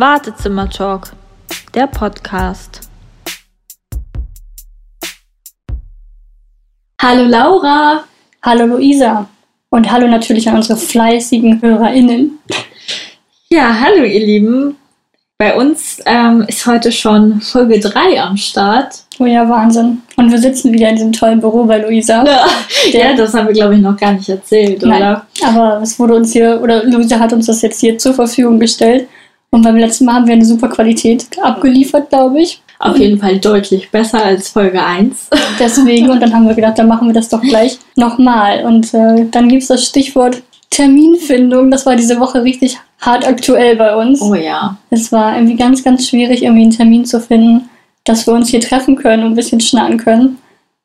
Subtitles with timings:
[0.00, 1.12] Wartezimmer-Talk,
[1.72, 2.80] der Podcast.
[7.00, 8.02] Hallo Laura.
[8.42, 9.28] Hallo Luisa.
[9.70, 12.40] Und hallo natürlich an unsere fleißigen HörerInnen.
[13.50, 14.76] Ja, hallo ihr Lieben.
[15.38, 19.04] Bei uns ähm, ist heute schon Folge 3 am Start.
[19.20, 20.02] Oh ja, Wahnsinn.
[20.16, 22.24] Und wir sitzen wieder in diesem tollen Büro bei Luisa.
[22.24, 22.46] Ja,
[22.90, 25.26] ja das haben wir, glaube ich, noch gar nicht erzählt, Nein, oder?
[25.44, 29.08] Aber es wurde uns hier, oder Luisa hat uns das jetzt hier zur Verfügung gestellt.
[29.54, 32.60] Und beim letzten Mal haben wir eine super Qualität abgeliefert, glaube ich.
[32.80, 35.30] Auf jeden Fall deutlich besser als Folge 1.
[35.60, 38.64] Deswegen, und dann haben wir gedacht, dann machen wir das doch gleich nochmal.
[38.64, 41.70] Und äh, dann gibt es das Stichwort Terminfindung.
[41.70, 44.20] Das war diese Woche richtig hart aktuell bei uns.
[44.20, 44.76] Oh ja.
[44.90, 47.68] Es war irgendwie ganz, ganz schwierig, irgendwie einen Termin zu finden,
[48.02, 50.38] dass wir uns hier treffen können und ein bisschen schnacken können.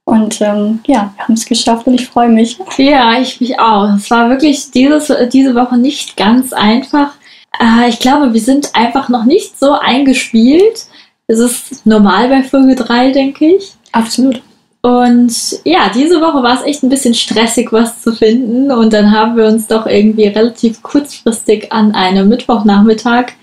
[0.06, 2.60] Und ähm, ja, wir haben es geschafft und ich freue mich.
[2.78, 3.96] Ja, ich mich auch.
[3.96, 7.14] Es war wirklich dieses, diese Woche nicht ganz einfach.
[7.60, 10.86] Äh, ich glaube, wir sind einfach noch nicht so eingespielt.
[11.28, 13.74] Es ist normal bei Folge 3, denke ich.
[13.92, 14.42] Absolut.
[14.82, 15.34] Und
[15.66, 18.72] ja, diese Woche war es echt ein bisschen stressig, was zu finden.
[18.72, 23.34] Und dann haben wir uns doch irgendwie relativ kurzfristig an einem Mittwochnachmittag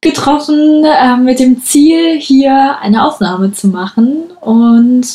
[0.00, 4.24] getroffen, äh, mit dem Ziel, hier eine Aufnahme zu machen.
[4.40, 5.06] Und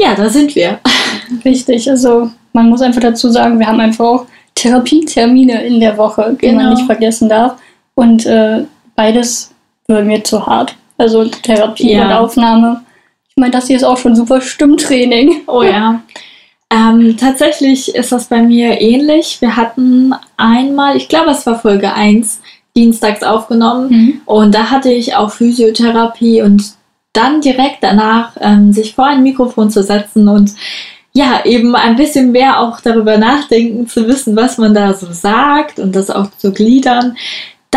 [0.00, 0.80] ja, da sind wir.
[1.44, 1.88] Richtig.
[1.90, 6.46] Also man muss einfach dazu sagen, wir haben einfach auch Therapietermine in der Woche, die
[6.46, 6.70] man Genau.
[6.70, 7.56] nicht vergessen darf.
[7.96, 9.52] Und äh, beides
[9.88, 10.76] wird mir zu hart.
[10.98, 12.06] Also Therapie Ja.
[12.06, 12.82] und Aufnahme.
[13.28, 15.42] Ich meine, das hier ist auch schon super Stimmtraining.
[15.48, 16.00] Oh ja.
[16.70, 19.40] Ähm, tatsächlich ist das bei mir ähnlich.
[19.40, 22.40] Wir hatten einmal, ich glaube, es war Folge 1,
[22.76, 23.88] dienstags aufgenommen.
[23.90, 24.20] Mhm.
[24.26, 26.62] Und da hatte ich auch Physiotherapie und
[27.12, 30.52] dann direkt danach ähm, sich vor ein Mikrofon zu setzen und
[31.14, 35.78] ja, eben ein bisschen mehr auch darüber nachdenken, zu wissen, was man da so sagt
[35.78, 37.16] und das auch zu gliedern.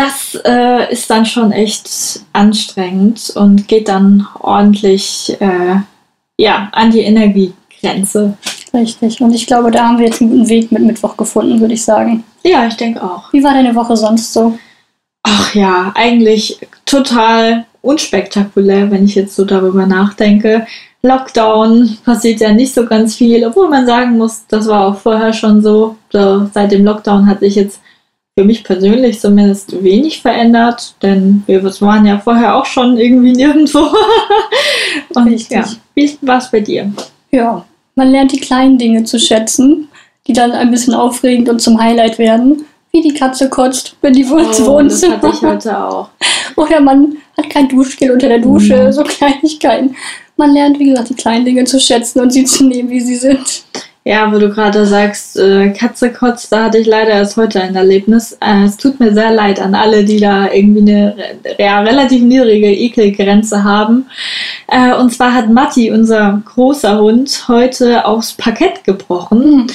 [0.00, 5.76] Das äh, ist dann schon echt anstrengend und geht dann ordentlich äh,
[6.38, 8.38] ja, an die Energiegrenze.
[8.72, 9.20] Richtig.
[9.20, 11.84] Und ich glaube, da haben wir jetzt einen guten Weg mit Mittwoch gefunden, würde ich
[11.84, 12.24] sagen.
[12.42, 13.30] Ja, ich denke auch.
[13.34, 14.58] Wie war deine Woche sonst so?
[15.22, 20.66] Ach ja, eigentlich total unspektakulär, wenn ich jetzt so darüber nachdenke.
[21.02, 25.34] Lockdown passiert ja nicht so ganz viel, obwohl man sagen muss, das war auch vorher
[25.34, 25.96] schon so.
[26.10, 27.82] so seit dem Lockdown hat sich jetzt
[28.38, 33.88] für mich persönlich zumindest wenig verändert, denn wir waren ja vorher auch schon irgendwie nirgendwo.
[35.14, 35.56] Und Richtig.
[35.56, 35.64] ja,
[35.94, 36.92] wie war es bei dir?
[37.32, 37.64] Ja,
[37.96, 39.88] man lernt die kleinen Dinge zu schätzen,
[40.26, 42.64] die dann ein bisschen aufregend und zum Highlight werden.
[42.92, 45.16] Wie die Katze kotzt, wenn die wohl ins Oh, das Wohnzimmer.
[45.22, 46.08] hatte ich heute auch.
[46.56, 48.92] Oder man hat kein Duschgel unter der Dusche, Mhm.
[48.92, 49.94] so Kleinigkeiten.
[50.36, 53.14] Man lernt, wie gesagt, die kleinen Dinge zu schätzen und sie zu nehmen, wie sie
[53.14, 53.62] sind.
[54.02, 57.76] Ja, wo du gerade sagst, äh, Katze kotzt, da hatte ich leider erst heute ein
[57.76, 58.32] Erlebnis.
[58.40, 61.16] Äh, es tut mir sehr leid an alle, die da irgendwie eine
[61.58, 64.06] ja, relativ niedrige Ekelgrenze haben.
[64.68, 69.66] Äh, und zwar hat Matti, unser großer Hund, heute aufs Parkett gebrochen.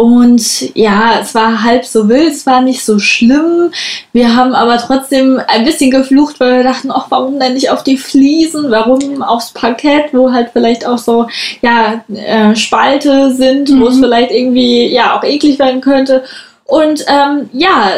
[0.00, 3.72] Und ja, es war halb so wild, es war nicht so schlimm.
[4.12, 7.82] Wir haben aber trotzdem ein bisschen geflucht, weil wir dachten, ach, warum denn nicht auf
[7.82, 8.70] die Fliesen?
[8.70, 11.26] Warum aufs Parkett, wo halt vielleicht auch so,
[11.62, 14.00] ja, äh, Spalte sind, wo es Mhm.
[14.04, 16.22] vielleicht irgendwie, ja, auch eklig werden könnte.
[16.64, 17.90] Und ähm, ja,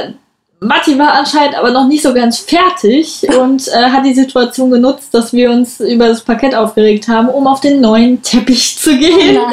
[0.62, 5.08] Matti war anscheinend aber noch nicht so ganz fertig und äh, hat die Situation genutzt,
[5.12, 9.38] dass wir uns über das Parkett aufgeregt haben, um auf den neuen Teppich zu gehen.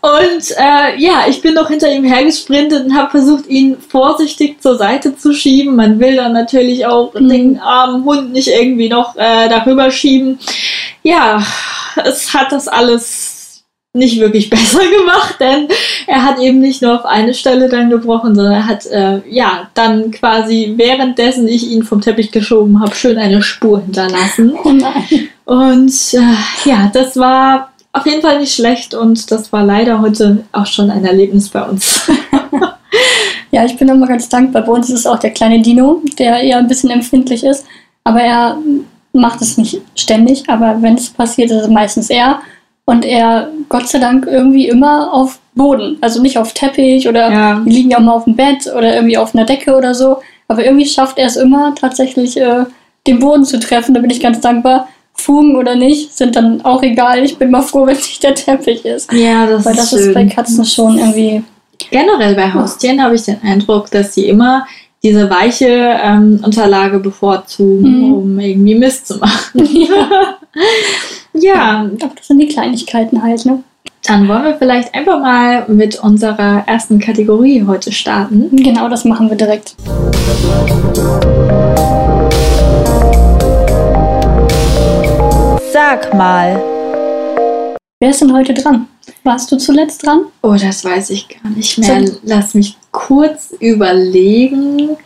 [0.00, 4.76] Und äh, ja, ich bin noch hinter ihm hergesprintet und habe versucht, ihn vorsichtig zur
[4.76, 5.76] Seite zu schieben.
[5.76, 7.28] Man will dann natürlich auch Mhm.
[7.28, 10.40] den armen Hund nicht irgendwie noch äh, darüber schieben.
[11.04, 11.42] Ja,
[12.04, 13.31] es hat das alles
[13.94, 15.68] nicht wirklich besser gemacht, denn
[16.06, 19.68] er hat eben nicht nur auf eine Stelle dann gebrochen, sondern er hat äh, ja
[19.74, 24.54] dann quasi währenddessen ich ihn vom Teppich geschoben habe, schön eine Spur hinterlassen.
[24.64, 25.28] Oh nein.
[25.44, 30.44] Und äh, ja, das war auf jeden Fall nicht schlecht und das war leider heute
[30.52, 32.10] auch schon ein Erlebnis bei uns.
[33.52, 34.62] Ja, ich bin immer ganz dankbar.
[34.62, 37.66] Bei uns ist es auch der kleine Dino, der eher ein bisschen empfindlich ist.
[38.02, 38.56] Aber er
[39.12, 40.48] macht es nicht ständig.
[40.48, 42.40] Aber wenn es passiert, ist es meistens er.
[42.84, 45.98] Und er, Gott sei Dank, irgendwie immer auf Boden.
[46.00, 47.62] Also nicht auf Teppich oder Ja.
[47.64, 50.18] die liegen ja auch mal auf dem Bett oder irgendwie auf einer Decke oder so.
[50.48, 52.64] Aber irgendwie schafft er es immer tatsächlich, äh,
[53.06, 53.94] den Boden zu treffen.
[53.94, 54.88] Da bin ich ganz dankbar.
[55.14, 57.22] Fugen oder nicht, sind dann auch egal.
[57.22, 59.12] Ich bin mal froh, wenn es nicht der Teppich ist.
[59.12, 61.44] Ja, das Weil das ist bei Katzen schon irgendwie.
[61.90, 64.66] Generell bei Haustieren habe ich den Eindruck, dass sie immer
[65.02, 68.14] diese weiche ähm, Unterlage bevorzugen, mhm.
[68.14, 69.68] um irgendwie Mist zu machen.
[69.74, 70.36] Ja.
[71.32, 71.90] ja.
[72.02, 73.62] Aber das sind die Kleinigkeiten halt, ne?
[74.04, 78.54] Dann wollen wir vielleicht einfach mal mit unserer ersten Kategorie heute starten.
[78.56, 79.76] Genau, das machen wir direkt.
[85.72, 86.60] Sag mal.
[88.00, 88.88] Wer ist denn heute dran?
[89.24, 90.22] Warst du zuletzt dran?
[90.42, 92.04] Oh, das weiß ich gar nicht mehr.
[92.24, 94.96] Lass mich kurz überlegen.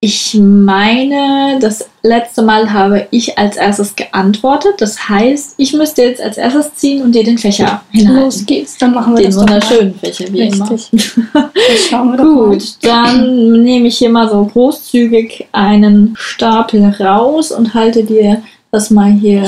[0.00, 4.74] Ich meine, das letzte Mal habe ich als erstes geantwortet.
[4.78, 8.22] Das heißt, ich müsste jetzt als erstes ziehen und dir den Fächer hinhalten.
[8.22, 9.54] Los geht's, dann machen wir Den das doch mal.
[9.54, 10.90] wunderschönen Fächer, wie Richtig.
[11.16, 11.50] immer.
[11.88, 12.24] Schauen wir.
[12.24, 18.90] Gut, dann nehme ich hier mal so großzügig einen Stapel raus und halte dir das
[18.90, 19.44] mal hier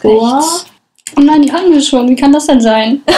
[0.00, 0.38] vor.
[0.38, 0.66] rechts.
[1.16, 2.08] Oh nein, die hatten wir schon.
[2.08, 3.02] Wie kann das denn sein?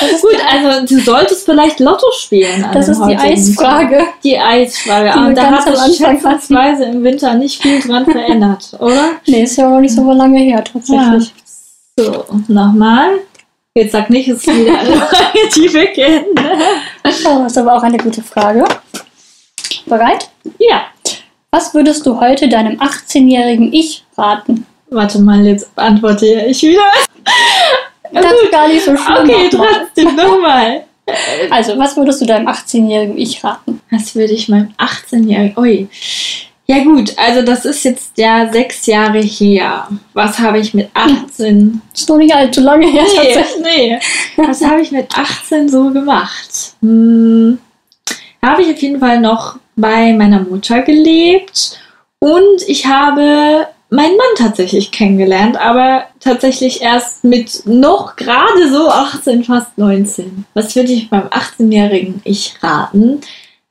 [0.00, 2.64] Das Gut, also du solltest vielleicht Lotto spielen.
[2.72, 4.06] das ist die Eisfrage.
[4.22, 5.12] Die Eisfrage.
[5.12, 9.12] Die Und da hat sich schätzungsweise im Winter nicht viel dran verändert, oder?
[9.26, 11.32] Nee, ist ja auch nicht so lange her, tatsächlich.
[11.98, 13.20] So, nochmal.
[13.74, 16.26] Jetzt sag nicht, es ist wieder eine Frage, die wir kennen.
[17.26, 18.64] Oh, ist aber auch eine gute Frage.
[19.86, 20.28] Bereit?
[20.58, 20.82] Ja.
[21.50, 24.66] Was würdest du heute deinem 18-jährigen Ich raten?
[24.90, 26.80] Warte mal, jetzt antworte ich wieder.
[28.12, 29.16] Das ist gar nicht so schlimm.
[29.24, 29.68] Okay, nochmal.
[29.94, 30.84] trotzdem nochmal.
[31.50, 33.80] Also, was würdest du deinem 18-jährigen Ich raten?
[33.90, 35.58] Was würde ich meinem 18-Jährigen.
[35.58, 35.88] Ui.
[36.66, 39.88] Ja, gut, also das ist jetzt ja sechs Jahre her.
[40.12, 41.80] Was habe ich mit 18.
[41.94, 43.62] Ist noch nicht allzu lange her, Nee, tatsächlich.
[43.64, 43.98] nee.
[44.36, 46.74] Was habe ich mit 18 so gemacht?
[46.82, 47.58] Hm,
[48.44, 51.78] habe ich auf jeden Fall noch bei meiner Mutter gelebt
[52.18, 59.44] und ich habe meinen Mann tatsächlich kennengelernt, aber tatsächlich erst mit noch gerade so 18,
[59.44, 60.44] fast 19.
[60.54, 63.20] Was würde ich beim 18-jährigen Ich raten?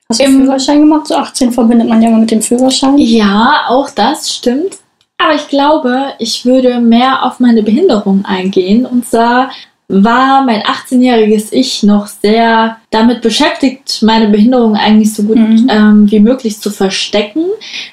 [0.10, 1.08] Hast du Im- Führerschein gemacht?
[1.08, 2.98] So 18 verbindet man ja mal mit dem Führerschein.
[2.98, 4.78] Ja, auch das stimmt.
[5.20, 8.86] Aber ich glaube, ich würde mehr auf meine Behinderung eingehen.
[8.86, 9.50] Und zwar
[9.90, 15.68] war mein 18-jähriges Ich noch sehr damit beschäftigt, meine Behinderung eigentlich so gut Mhm.
[15.70, 17.46] ähm, wie möglich zu verstecken.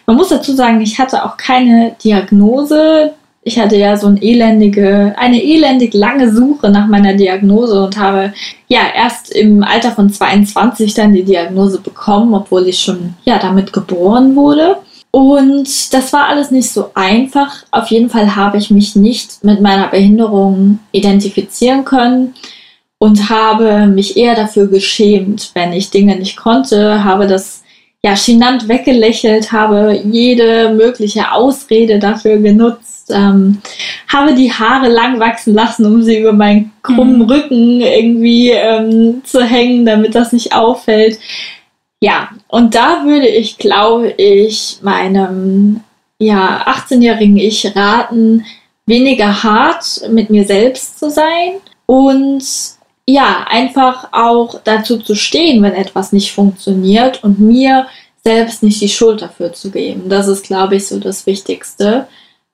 [0.06, 3.12] Man muss dazu sagen, ich hatte auch keine Diagnose.
[3.46, 8.32] Ich hatte ja so ein elendige, eine elendig lange Suche nach meiner Diagnose und habe
[8.68, 13.72] ja erst im Alter von 22 dann die Diagnose bekommen, obwohl ich schon ja damit
[13.72, 14.78] geboren wurde.
[15.14, 17.62] Und das war alles nicht so einfach.
[17.70, 22.34] Auf jeden Fall habe ich mich nicht mit meiner Behinderung identifizieren können
[22.98, 27.62] und habe mich eher dafür geschämt, wenn ich Dinge nicht konnte, habe das
[28.02, 33.58] ja chinant weggelächelt, habe jede mögliche Ausrede dafür genutzt, ähm,
[34.08, 37.30] habe die Haare lang wachsen lassen, um sie über meinen krummen Mhm.
[37.30, 41.20] Rücken irgendwie ähm, zu hängen, damit das nicht auffällt.
[42.04, 45.80] Ja, und da würde ich, glaube ich, meinem
[46.18, 48.44] ja, 18-jährigen Ich raten,
[48.84, 51.54] weniger hart mit mir selbst zu sein
[51.86, 52.44] und
[53.08, 57.86] ja, einfach auch dazu zu stehen, wenn etwas nicht funktioniert und mir
[58.22, 60.10] selbst nicht die Schuld dafür zu geben.
[60.10, 62.06] Das ist, glaube ich, so das Wichtigste,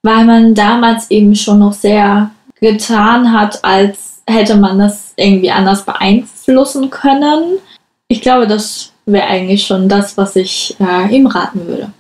[0.05, 2.31] weil man damals eben schon noch sehr
[2.61, 7.59] getan hat, als hätte man das irgendwie anders beeinflussen können.
[8.07, 11.91] Ich glaube, das wäre eigentlich schon das, was ich äh, ihm raten würde.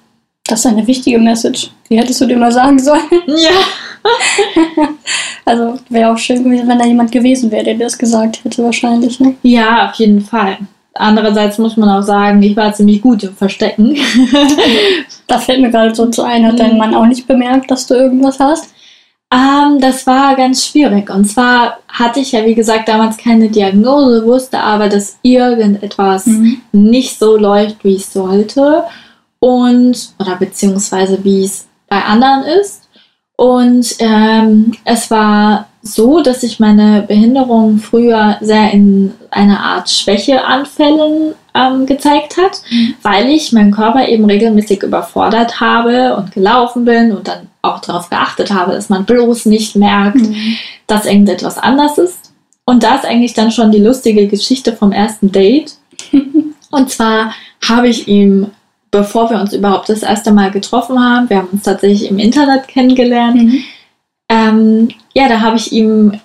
[0.47, 1.71] Das ist eine wichtige Message.
[1.89, 3.03] Die hättest du dir mal sagen sollen.
[3.27, 3.51] Ja.
[5.45, 8.63] Also wäre auch schön gewesen, wenn da jemand gewesen wäre, der dir das gesagt hätte,
[8.65, 9.21] wahrscheinlich.
[9.21, 9.35] Ne?
[9.43, 10.57] Ja, auf jeden Fall.
[10.95, 13.97] Andererseits muss man auch sagen, ich war ziemlich gut im Verstecken.
[15.27, 16.79] Da fällt mir gerade so zu ein, hat dein Mhm.
[16.79, 18.75] Mann auch nicht bemerkt, dass du irgendwas hast?
[19.33, 21.11] Ähm, das war ganz schwierig.
[21.11, 26.27] Und zwar hatte ich ja, wie gesagt, damals keine Diagnose, wusste aber, dass irgendetwas
[26.73, 28.85] nicht so läuft, wie es sollte.
[29.39, 32.89] Und, oder beziehungsweise wie es bei anderen ist.
[33.37, 41.35] Und ähm, es war so, dass sich meine Behinderung früher sehr in einer Art Schwächeanfällen
[41.55, 42.63] ähm, gezeigt hat,
[43.03, 48.09] weil ich meinen Körper eben regelmäßig überfordert habe und gelaufen bin und dann auch darauf
[48.11, 50.57] geachtet habe, dass man bloß nicht merkt, Mhm.
[50.87, 52.33] dass irgendetwas anders ist.
[52.65, 55.75] Und da ist eigentlich dann schon die lustige Geschichte vom ersten Date.
[56.71, 57.35] Und zwar
[57.69, 58.47] habe ich ihm,
[58.93, 62.69] bevor wir uns überhaupt das erste Mal getroffen haben, wir haben uns tatsächlich im Internet
[62.69, 63.65] kennengelernt, Mhm.
[64.29, 66.21] ähm, ja, da habe ich ihm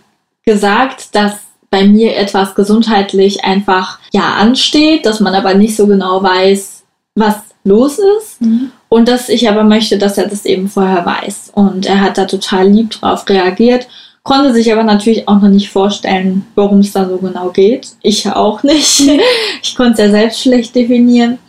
[0.46, 1.34] gesagt, dass
[1.70, 6.84] bei mir etwas gesundheitlich einfach ja ansteht, dass man aber nicht so genau weiß,
[7.16, 8.42] was los ist.
[8.42, 8.72] Mhm.
[8.90, 11.52] Und dass ich aber möchte, dass er das eben vorher weiß.
[11.54, 13.88] Und er hat da total lieb drauf reagiert,
[14.24, 17.90] konnte sich aber natürlich auch noch nicht vorstellen, worum es da so genau geht.
[18.02, 19.02] Ich auch nicht.
[19.62, 21.40] Ich konnte es ja selbst schlecht definieren.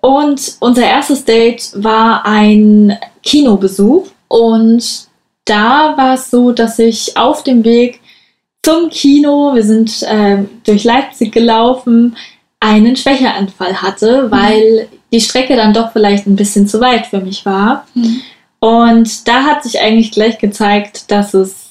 [0.00, 4.06] Und unser erstes Date war ein Kinobesuch.
[4.28, 5.08] Und
[5.44, 8.00] da war es so, dass ich auf dem Weg
[8.66, 12.16] zum Kino, wir sind ähm, durch Leipzig gelaufen,
[12.58, 17.46] einen Schwächeanfall hatte, weil die Strecke dann doch vielleicht ein bisschen zu weit für mich
[17.46, 17.86] war.
[17.94, 18.22] Mhm.
[18.58, 21.66] Und da hat sich eigentlich gleich gezeigt, dass es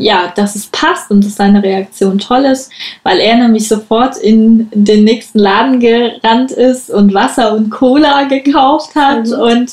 [0.00, 2.70] ja, dass es passt und dass seine Reaktion toll ist,
[3.02, 8.94] weil er nämlich sofort in den nächsten Laden gerannt ist und Wasser und Cola gekauft
[8.94, 9.40] hat mhm.
[9.40, 9.72] und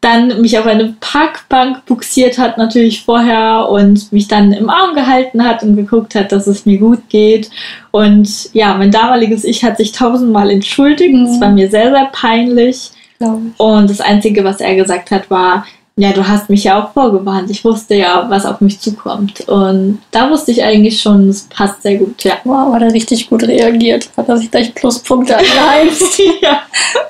[0.00, 5.44] dann mich auf eine Parkbank buxiert hat, natürlich vorher und mich dann im Arm gehalten
[5.44, 7.50] hat und geguckt hat, dass es mir gut geht.
[7.90, 11.14] Und ja, mein damaliges Ich hat sich tausendmal entschuldigt.
[11.14, 11.40] Es mhm.
[11.40, 12.90] war mir sehr, sehr peinlich.
[13.56, 15.64] Und das Einzige, was er gesagt hat, war,
[15.98, 17.50] ja, du hast mich ja auch vorgewarnt.
[17.50, 19.48] Ich wusste ja, was auf mich zukommt.
[19.48, 22.34] Und da wusste ich eigentlich schon, es passt sehr gut, ja.
[22.44, 24.10] Wow, hat er richtig gut reagiert.
[24.14, 26.20] Hat er sich gleich Pluspunkte angeheimst.
[26.42, 26.62] ja.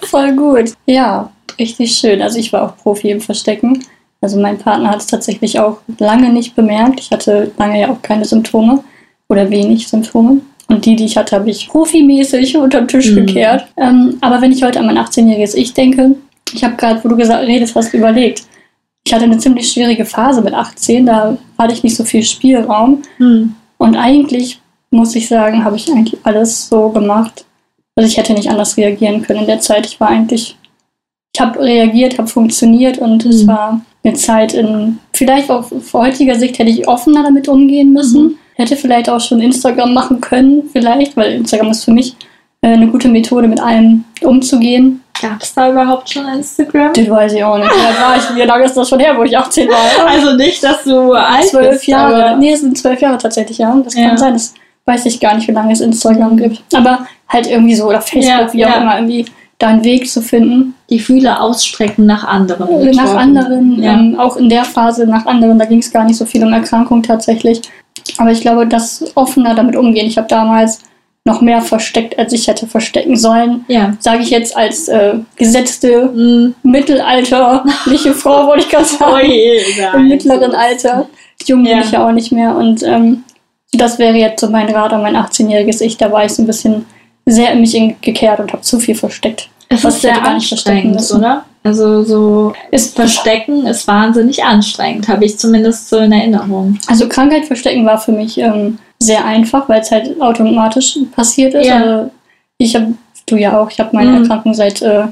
[0.02, 0.72] Voll gut.
[0.86, 2.22] Ja, richtig schön.
[2.22, 3.84] Also ich war auch Profi im Verstecken.
[4.20, 7.00] Also mein Partner hat es tatsächlich auch lange nicht bemerkt.
[7.00, 8.82] Ich hatte lange ja auch keine Symptome
[9.28, 10.40] oder wenig Symptome.
[10.68, 13.26] Und die, die ich hatte, habe ich profimäßig unter den Tisch mhm.
[13.26, 13.66] gekehrt.
[13.76, 16.16] Ähm, aber wenn ich heute an mein 18-jähriges Ich denke,
[16.52, 18.42] ich habe gerade, wo du gesagt redest, was überlegt.
[19.06, 23.02] Ich hatte eine ziemlich schwierige Phase mit 18, da hatte ich nicht so viel Spielraum.
[23.18, 23.54] Mhm.
[23.78, 24.60] Und eigentlich,
[24.90, 27.44] muss ich sagen, habe ich eigentlich alles so gemacht.
[27.94, 29.86] Also ich hätte nicht anders reagieren können in der Zeit.
[29.86, 30.56] Ich war eigentlich
[31.36, 33.30] ich habe reagiert, habe funktioniert und mhm.
[33.30, 37.92] es war eine Zeit in, vielleicht auch vor heutiger Sicht hätte ich offener damit umgehen
[37.92, 38.22] müssen.
[38.22, 38.38] Mhm.
[38.54, 42.16] Hätte vielleicht auch schon Instagram machen können, vielleicht, weil Instagram ist für mich
[42.62, 45.02] äh, eine gute Methode, mit allem umzugehen.
[45.20, 46.94] Gab es da überhaupt schon Instagram?
[46.94, 47.70] Das weiß ich auch nicht.
[47.70, 50.08] War ich, wie lange ist das schon her, wo ich 18 war?
[50.08, 52.38] Also nicht, dass du alt zwölf bist, Jahre.
[52.38, 53.78] Nee, es sind zwölf Jahre tatsächlich, ja.
[53.84, 54.08] Das ja.
[54.08, 54.32] kann sein.
[54.32, 54.54] Das
[54.86, 56.62] weiß ich gar nicht, wie lange es Instagram gibt.
[56.74, 58.80] Aber halt irgendwie so, oder Facebook, ja, wie auch ja.
[58.80, 59.26] immer, irgendwie
[59.58, 60.74] da einen Weg zu finden.
[60.90, 62.90] Die Fühler ausstrecken nach anderen.
[62.90, 63.94] Nach anderen, ja.
[63.94, 65.58] ähm, auch in der Phase nach anderen.
[65.58, 67.62] Da ging es gar nicht so viel um Erkrankung tatsächlich.
[68.18, 70.06] Aber ich glaube, das offener damit umgehen.
[70.06, 70.80] Ich habe damals
[71.24, 73.64] noch mehr versteckt, als ich hätte verstecken sollen.
[73.66, 73.94] Ja.
[73.98, 76.54] Sage ich jetzt als äh, gesetzte mm.
[76.62, 79.12] mittelalterliche Frau, wollte ich gerade sagen.
[79.12, 79.60] Oh je,
[79.94, 81.08] Im mittleren Alter.
[81.44, 81.80] Jung bin ja.
[81.80, 82.54] ich ja auch nicht mehr.
[82.56, 83.24] Und ähm,
[83.72, 85.96] das wäre jetzt so mein Rat an mein 18-jähriges Ich.
[85.96, 86.86] Da war ich so ein bisschen
[87.26, 89.48] sehr in mich gekehrt und habe zu viel versteckt.
[89.68, 91.44] Es ist sehr anstrengend, oder?
[91.64, 96.78] Also so ist Verstecken ist wahnsinnig anstrengend, habe ich zumindest so in Erinnerung.
[96.86, 101.66] Also Krankheit verstecken war für mich ähm, sehr einfach, weil es halt automatisch passiert ist.
[101.66, 101.82] Ja.
[101.82, 102.10] Also
[102.58, 102.94] ich habe,
[103.26, 104.22] du ja auch, ich habe meine mhm.
[104.22, 105.06] Erkrankung seit äh,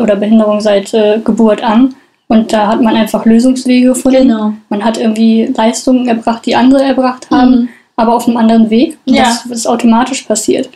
[0.00, 1.96] oder Behinderung seit äh, Geburt an.
[2.28, 4.28] Und da hat man einfach Lösungswege gefunden.
[4.28, 4.52] Genau.
[4.68, 7.68] Man hat irgendwie Leistungen erbracht, die andere erbracht haben, mhm.
[7.96, 8.96] aber auf einem anderen Weg.
[9.06, 9.24] Ja.
[9.24, 10.68] Das ist automatisch passiert.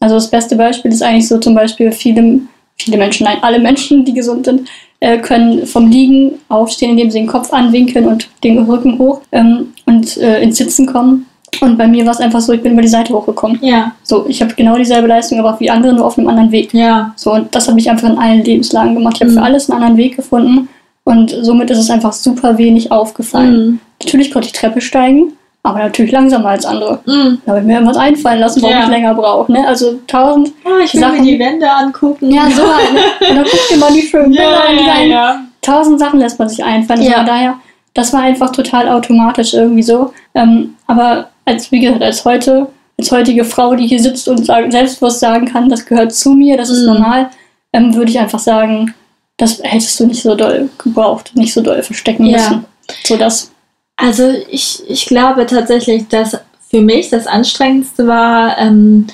[0.00, 2.40] Also das beste Beispiel ist eigentlich so zum Beispiel viele,
[2.76, 4.68] viele Menschen, nein, alle Menschen, die gesund sind,
[5.00, 9.72] äh, können vom Liegen aufstehen, indem sie den Kopf anwinkeln und den Rücken hoch ähm,
[9.86, 11.26] und äh, ins Sitzen kommen.
[11.60, 13.58] Und bei mir war es einfach so, ich bin über die Seite hochgekommen.
[13.62, 13.92] Ja.
[14.02, 16.72] So, ich habe genau dieselbe Leistung aber wie andere, nur auf einem anderen Weg.
[16.74, 17.12] Ja.
[17.16, 19.16] So, und das habe ich einfach in allen Lebenslagen gemacht.
[19.16, 19.36] Ich habe mhm.
[19.36, 20.68] für alles einen anderen Weg gefunden
[21.04, 23.66] und somit ist es einfach super wenig aufgefallen.
[23.66, 23.80] Mhm.
[24.02, 27.00] Natürlich konnte ich Treppe steigen, aber natürlich langsamer als andere.
[27.04, 27.38] Mm.
[27.44, 28.84] Da habe ich mir irgendwas einfallen lassen, warum ja.
[28.84, 29.52] ich länger brauche.
[29.52, 29.66] Ne?
[29.66, 31.20] Also tausend oh, ich will Sachen.
[31.20, 32.30] mir die Wände angucken.
[32.30, 32.92] Ja, so halt.
[32.92, 33.00] Ne?
[33.30, 34.78] Und dann guck dir mal die schönen Bilder an.
[34.78, 35.40] Ja, ja.
[35.60, 37.02] Tausend Sachen lässt man sich einfallen.
[37.02, 37.18] Ja.
[37.18, 37.54] Von daher,
[37.94, 40.12] das war einfach total automatisch irgendwie so.
[40.34, 44.72] Ähm, aber als, wie gesagt, als heute, als heutige Frau, die hier sitzt und sagt,
[44.72, 46.86] selbstbewusst sagen kann, das gehört zu mir, das ist mm.
[46.86, 47.30] normal,
[47.72, 48.94] ähm, würde ich einfach sagen,
[49.36, 52.64] das hättest du nicht so doll gebraucht, nicht so doll verstecken müssen.
[53.04, 53.52] So das.
[53.98, 56.38] Also ich, ich glaube tatsächlich, dass
[56.70, 59.08] für mich das Anstrengendste war, ähm,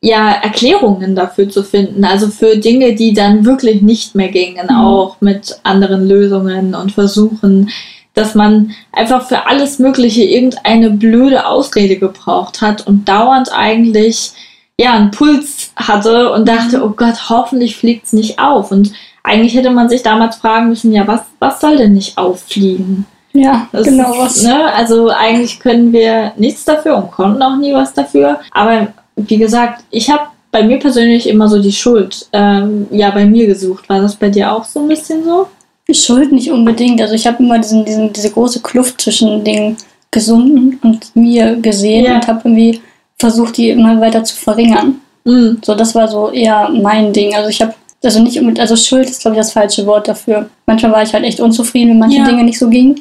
[0.00, 2.04] ja, Erklärungen dafür zu finden.
[2.04, 4.76] Also für Dinge, die dann wirklich nicht mehr gingen, mhm.
[4.76, 7.68] auch mit anderen Lösungen und Versuchen,
[8.14, 14.32] dass man einfach für alles Mögliche irgendeine blöde Ausrede gebraucht hat und dauernd eigentlich
[14.78, 16.84] ja einen Puls hatte und dachte, mhm.
[16.84, 18.72] oh Gott, hoffentlich fliegt es nicht auf.
[18.72, 18.92] Und
[19.22, 23.04] eigentlich hätte man sich damals fragen müssen, ja, was, was soll denn nicht auffliegen?
[23.32, 24.42] Ja, das genau was.
[24.42, 24.72] Ne?
[24.72, 28.40] Also eigentlich können wir nichts dafür und konnten auch nie was dafür.
[28.52, 33.24] Aber wie gesagt, ich habe bei mir persönlich immer so die Schuld ähm, ja bei
[33.24, 33.88] mir gesucht.
[33.88, 35.46] War das bei dir auch so ein bisschen so?
[35.92, 37.00] Schuld nicht unbedingt.
[37.00, 39.76] Also ich habe immer diesen, diesen, diese große Kluft zwischen den
[40.10, 42.14] Gesunden und mir gesehen ja.
[42.16, 42.80] und habe irgendwie
[43.18, 45.00] versucht, die immer weiter zu verringern.
[45.24, 45.58] Mhm.
[45.64, 47.34] So, das war so eher mein Ding.
[47.34, 50.48] Also ich habe also nicht also Schuld ist glaube ich das falsche Wort dafür.
[50.66, 52.24] Manchmal war ich halt echt unzufrieden, wenn manche ja.
[52.24, 53.00] Dinge nicht so gingen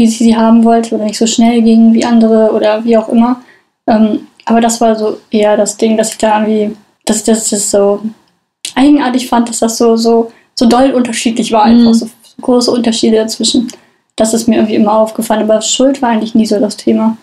[0.00, 3.10] wie sie sie haben wollte oder nicht so schnell ging wie andere oder wie auch
[3.10, 3.42] immer.
[3.86, 7.50] Ähm, aber das war so eher das Ding, dass ich da irgendwie, dass ich das,
[7.50, 8.00] das so
[8.74, 11.94] eigenartig fand, dass das so, so, so doll unterschiedlich war, einfach mhm.
[11.94, 13.68] so, so, große Unterschiede dazwischen.
[14.16, 15.42] Das ist mir irgendwie immer aufgefallen.
[15.42, 17.18] Aber Schuld war eigentlich nie so das Thema.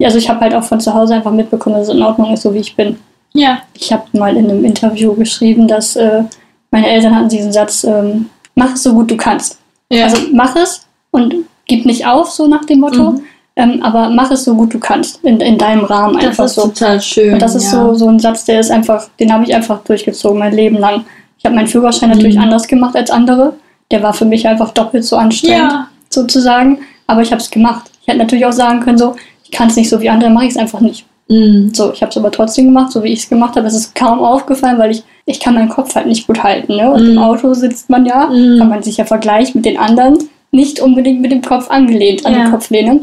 [0.00, 2.42] Also ich habe halt auch von zu Hause einfach mitbekommen, dass es in Ordnung ist,
[2.42, 2.96] so wie ich bin.
[3.32, 3.62] Ja.
[3.74, 6.22] Ich habe mal in einem Interview geschrieben, dass äh,
[6.70, 9.58] meine Eltern hatten diesen Satz, ähm, mach es so gut du kannst.
[9.90, 10.04] Ja.
[10.04, 11.34] Also mach es und
[11.70, 13.12] gib nicht auf, so nach dem Motto.
[13.12, 13.22] Mhm.
[13.56, 16.54] Ähm, aber mach es so gut du kannst, in, in deinem Rahmen Das einfach ist
[16.54, 16.62] so.
[16.68, 17.32] total schön.
[17.34, 17.82] Und das ist ja.
[17.84, 21.04] so, so ein Satz, der ist einfach, den habe ich einfach durchgezogen, mein Leben lang.
[21.38, 22.42] Ich habe meinen Führerschein natürlich Mhm.
[22.42, 23.54] anders gemacht als andere.
[23.90, 26.78] Der war für mich einfach doppelt so anstrengend, Ja, sozusagen.
[27.06, 27.90] Aber ich habe es gemacht.
[28.02, 30.44] Ich hätte natürlich auch sagen können, so, ich kann es nicht so wie andere, mache
[30.44, 31.04] ich es einfach nicht.
[31.28, 33.66] mm, So, ich habe es aber trotzdem gemacht, so wie ich es gemacht habe.
[33.66, 36.76] Es ist kaum aufgefallen, weil ich, ich kann meinen Kopf halt nicht gut halten.
[36.76, 36.90] Ne?
[36.90, 37.10] Und Mhm.
[37.12, 38.58] im Auto sitzt man ja, Mhm.
[38.58, 40.18] kann man sich ja vergleicht mit den anderen,
[40.52, 42.44] nicht unbedingt mit dem Kopf angelehnt, an Ja.
[42.44, 43.00] die Kopflehne.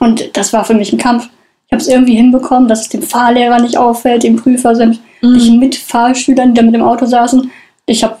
[0.00, 1.28] Und das war für mich ein Kampf.
[1.66, 5.34] Ich habe es irgendwie hinbekommen, dass es dem Fahrlehrer nicht auffällt, dem Prüfer, sämt- mm.
[5.36, 7.50] ich mit Fahrschülern, die da mit dem Auto saßen.
[7.86, 8.16] Ich habe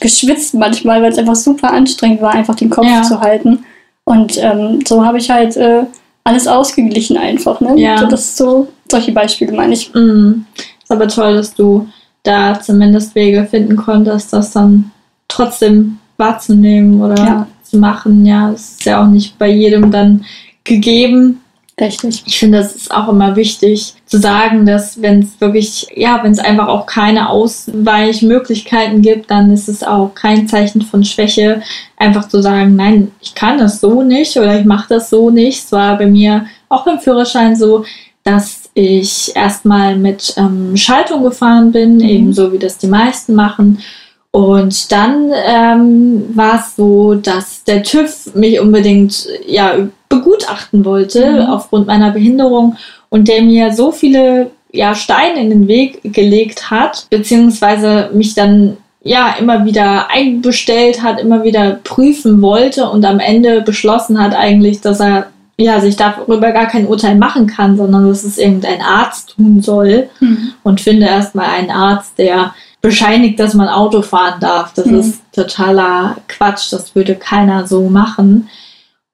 [0.00, 3.02] geschwitzt manchmal, weil es einfach super anstrengend war, einfach den Kopf Ja.
[3.02, 3.64] zu halten.
[4.04, 5.84] Und ähm, so habe ich halt äh,
[6.24, 7.60] alles ausgeglichen einfach.
[7.60, 7.74] Ne?
[7.80, 7.98] Ja.
[7.98, 9.92] So, das ist so, solche Beispiele meine ich.
[9.94, 10.44] Mm.
[10.82, 11.88] Ist aber toll, dass du
[12.24, 14.90] da zumindest Wege finden konntest, das dann
[15.26, 17.46] trotzdem wahrzunehmen oder Ja.
[17.78, 18.24] Machen.
[18.26, 20.24] Ja, das ist ja auch nicht bei jedem dann
[20.64, 21.38] gegeben.
[21.80, 22.22] Richtig.
[22.26, 26.32] Ich finde, das ist auch immer wichtig zu sagen, dass wenn es wirklich, ja, wenn
[26.32, 31.62] es einfach auch keine Ausweichmöglichkeiten gibt, dann ist es auch kein Zeichen von Schwäche,
[31.96, 35.64] einfach zu sagen, nein, ich kann das so nicht oder ich mache das so nicht.
[35.64, 37.84] Es war bei mir auch beim Führerschein so,
[38.24, 42.00] dass ich erstmal mit ähm, Schaltung gefahren bin, Mhm.
[42.08, 43.78] ebenso wie das die meisten machen.
[44.34, 49.74] Und dann ähm, war es so, dass der TÜV mich unbedingt ja,
[50.08, 51.40] begutachten wollte Mhm.
[51.50, 52.76] aufgrund meiner Behinderung
[53.10, 58.78] und der mir so viele ja, Steine in den Weg gelegt hat, beziehungsweise mich dann
[59.04, 64.80] ja immer wieder einbestellt hat, immer wieder prüfen wollte und am Ende beschlossen hat eigentlich,
[64.80, 65.26] dass er
[65.58, 70.08] ja, sich darüber gar kein Urteil machen kann, sondern dass es irgendein Arzt tun soll
[70.20, 70.52] Mhm.
[70.62, 74.74] und finde erstmal einen Arzt, der bescheinigt, dass man Auto fahren darf.
[74.74, 74.98] Das Mhm.
[75.00, 76.72] ist totaler Quatsch.
[76.72, 78.48] Das würde keiner so machen.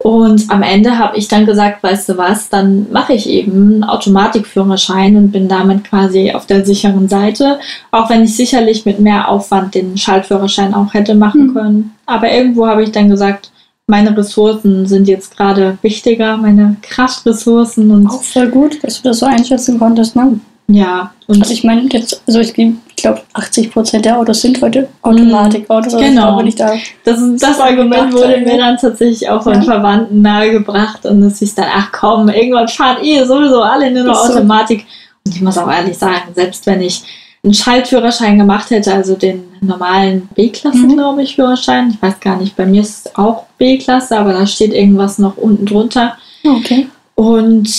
[0.00, 3.84] Und am Ende habe ich dann gesagt, weißt du was, dann mache ich eben einen
[3.84, 7.58] Automatikführerschein und bin damit quasi auf der sicheren Seite.
[7.90, 11.54] Auch wenn ich sicherlich mit mehr Aufwand den Schaltführerschein auch hätte machen Mhm.
[11.54, 11.94] können.
[12.06, 13.50] Aber irgendwo habe ich dann gesagt,
[13.88, 19.18] meine Ressourcen sind jetzt gerade wichtiger, meine Kraftressourcen und Auch voll gut, dass du das
[19.18, 20.14] so einschätzen konntest.
[20.14, 20.38] Ne?
[20.68, 21.12] ja.
[21.26, 22.54] Und Also ich meine, jetzt, also ich,
[22.98, 25.94] ich glaube, 80 Prozent der Autos sind heute Automatikautos.
[25.94, 26.40] Also Genau.
[26.40, 26.72] Ich ich da
[27.04, 29.62] Das, das Argument wurde mir dann tatsächlich auch von Ja.
[29.62, 34.20] Verwandten nahegebracht und es hieß dann, ach komm, irgendwann fahren eh sowieso alle nur noch
[34.24, 34.38] Ist so.
[34.38, 34.84] Automatik.
[35.24, 37.04] Und ich muss auch ehrlich sagen, selbst wenn ich
[37.44, 40.94] einen Schaltführerschein gemacht hätte, also den normalen B-Klasse, Mhm.
[40.94, 44.44] glaube ich, Führerschein, ich weiß gar nicht, bei mir ist es auch B-Klasse, aber da
[44.44, 46.16] steht irgendwas noch unten drunter.
[46.44, 46.88] Okay.
[47.14, 47.70] Und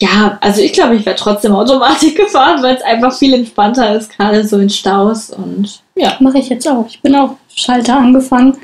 [0.00, 4.16] ja, also ich glaube, ich wäre trotzdem Automatik gefahren, weil es einfach viel entspannter ist,
[4.16, 6.12] gerade so in Staus und ja.
[6.20, 6.86] Mache ich jetzt auch.
[6.88, 8.56] Ich bin auch Schalter angefangen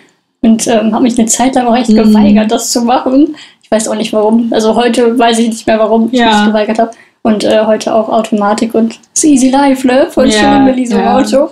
[0.43, 1.97] und ähm, habe mich eine Zeit lang auch echt Mhm.
[1.97, 3.35] geweigert, das zu machen.
[3.63, 4.53] Ich weiß auch nicht warum.
[4.53, 6.27] Also heute weiß ich nicht mehr, warum ich Ja.
[6.39, 6.91] mich geweigert habe.
[7.23, 10.07] Und äh, heute auch Automatik und ist easy life, ne?
[10.11, 11.17] Voll Ja, schön mit diesem ja.
[11.17, 11.49] Auto.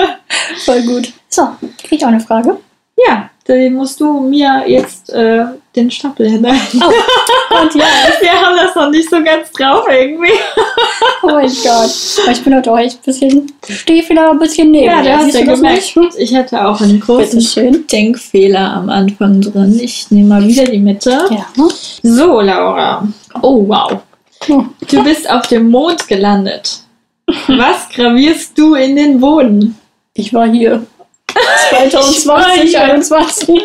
[0.64, 1.12] Voll gut.
[1.28, 1.42] So,
[1.82, 2.56] krieg ich auch eine Frage?
[3.06, 6.80] Ja, dann musst du mir jetzt äh, den Stapel hinhalten.
[6.80, 7.84] Und ja,
[8.20, 10.32] Wir haben das noch nicht so ganz drauf irgendwie.
[11.22, 11.90] oh mein Gott.
[12.22, 14.86] Aber ich bin heute auch echt ein bisschen, stehe vielleicht ein bisschen neben.
[14.86, 16.18] Ja, du hast das gemerkt, nicht?
[16.18, 17.86] ich hatte auch einen großen.
[17.90, 19.78] Denkfehler am Anfang drin.
[19.82, 21.24] Ich nehme mal wieder die Mitte.
[21.30, 21.46] Ja.
[22.02, 23.06] So, Laura.
[23.42, 24.00] Oh, wow.
[24.48, 24.64] Oh.
[24.88, 26.84] Du bist auf dem Mond gelandet.
[27.48, 29.76] Was gravierst du in den Boden?
[30.14, 30.86] Ich war hier.
[31.34, 32.82] Ich war 2020, hier.
[32.82, 33.60] 21.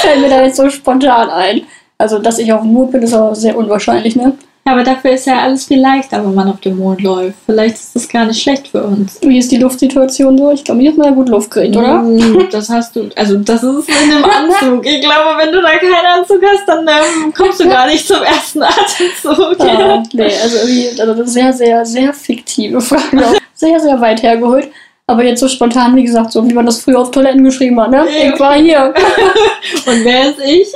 [0.00, 1.62] Fällt mir da jetzt so spontan ein.
[1.98, 4.34] Also, dass ich auf dem Mond bin, ist auch sehr unwahrscheinlich, ne?
[4.66, 7.34] Ja, aber dafür ist ja alles viel leichter, wenn man auf dem Mond läuft.
[7.46, 9.18] Vielleicht ist das gar nicht schlecht für uns.
[9.22, 10.50] Wie ist die Luftsituation so?
[10.52, 12.02] Ich glaube, hier hat man ja gut Luft gekriegt, oder?
[12.02, 14.84] Mm, Das hast du, also das ist in einem Anzug.
[14.86, 18.22] Ich glaube, wenn du da keinen Anzug hast, dann ähm, kommst du gar nicht zum
[18.22, 19.56] ersten Atemzug.
[19.58, 23.24] Ah, nee, also irgendwie, also eine sehr, sehr, sehr fiktive Frage.
[23.54, 24.68] Sehr, sehr weit hergeholt.
[25.10, 27.90] Aber jetzt so spontan, wie gesagt, so wie man das früher auf Toiletten geschrieben hat,
[27.90, 28.04] ne?
[28.06, 28.32] Ja.
[28.34, 28.92] Ich war hier.
[29.86, 30.68] Und wer ist ich?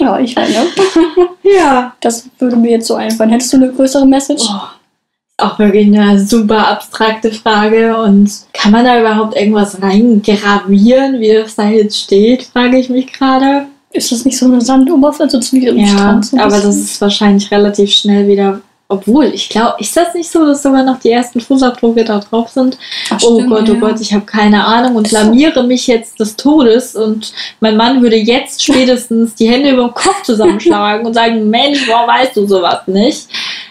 [0.00, 0.66] Ja, ich halt, ne?
[1.44, 1.94] Ja.
[2.00, 3.30] Das würde mir jetzt so einfallen.
[3.30, 4.42] Hättest du eine größere Message?
[4.48, 7.94] Oh, auch wirklich eine super abstrakte Frage.
[7.96, 13.12] Und kann man da überhaupt irgendwas reingravieren, wie das da jetzt steht, frage ich mich
[13.12, 13.66] gerade.
[13.92, 16.24] Ist das nicht so eine Sandoberfläche, so wie am Ja, Strand?
[16.24, 18.62] so ein aber das ist wahrscheinlich relativ schnell wieder.
[18.92, 22.50] Obwohl, ich glaube, ist das nicht so, dass sogar noch die ersten Fußabdrücke da drauf
[22.50, 22.76] sind?
[23.08, 23.80] Ach, oh stimmt, Gott, oh ja.
[23.80, 28.16] Gott, ich habe keine Ahnung und blamiere mich jetzt des Todes und mein Mann würde
[28.16, 32.86] jetzt spätestens die Hände über den Kopf zusammenschlagen und sagen, Mensch, warum weißt du sowas
[32.86, 33.28] nicht?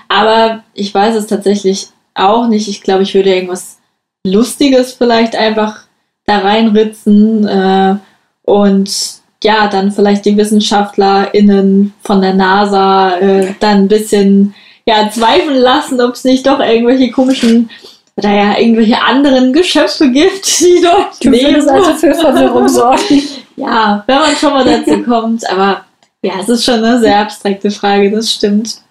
[0.07, 2.67] Aber ich weiß es tatsächlich auch nicht.
[2.67, 3.77] Ich glaube, ich würde irgendwas
[4.25, 5.81] Lustiges vielleicht einfach
[6.25, 7.95] da reinritzen äh,
[8.41, 15.57] und ja, dann vielleicht die WissenschaftlerInnen von der NASA äh, dann ein bisschen ja, zweifeln
[15.57, 17.69] lassen, ob es nicht doch irgendwelche komischen
[18.17, 21.67] oder ja irgendwelche anderen Geschöpfe gibt, die dort Du leben.
[21.69, 23.21] also für Verwirrung sorgen.
[23.55, 25.85] Ja, wenn man schon mal dazu kommt, aber
[26.23, 28.81] ja, es ist schon eine sehr abstrakte Frage, das stimmt.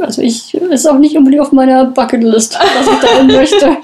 [0.00, 3.76] Also ich ist auch nicht unbedingt auf meiner Bucketlist, was ich dahin möchte.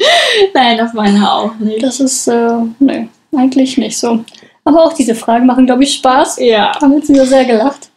[0.55, 1.83] Nein, auf meiner auch nicht.
[1.83, 4.25] Das ist, äh, nee, eigentlich nicht so.
[4.65, 6.39] Aber auch diese Fragen machen, glaube ich, Spaß.
[6.41, 7.88] Ja, Haben jetzt wieder sehr gelacht.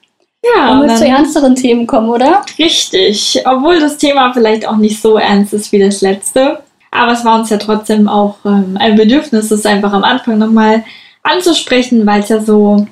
[0.44, 2.44] Ja Wollen wir zu ernsteren Themen kommen, oder?
[2.58, 3.42] richtig.
[3.46, 6.60] Obwohl das Thema vielleicht auch nicht so ernst ist wie das letzte.
[6.92, 10.84] Aber es war uns ja trotzdem auch ähm, ein Bedürfnis, es einfach am Anfang nochmal
[11.24, 12.86] anzusprechen, weil es ja so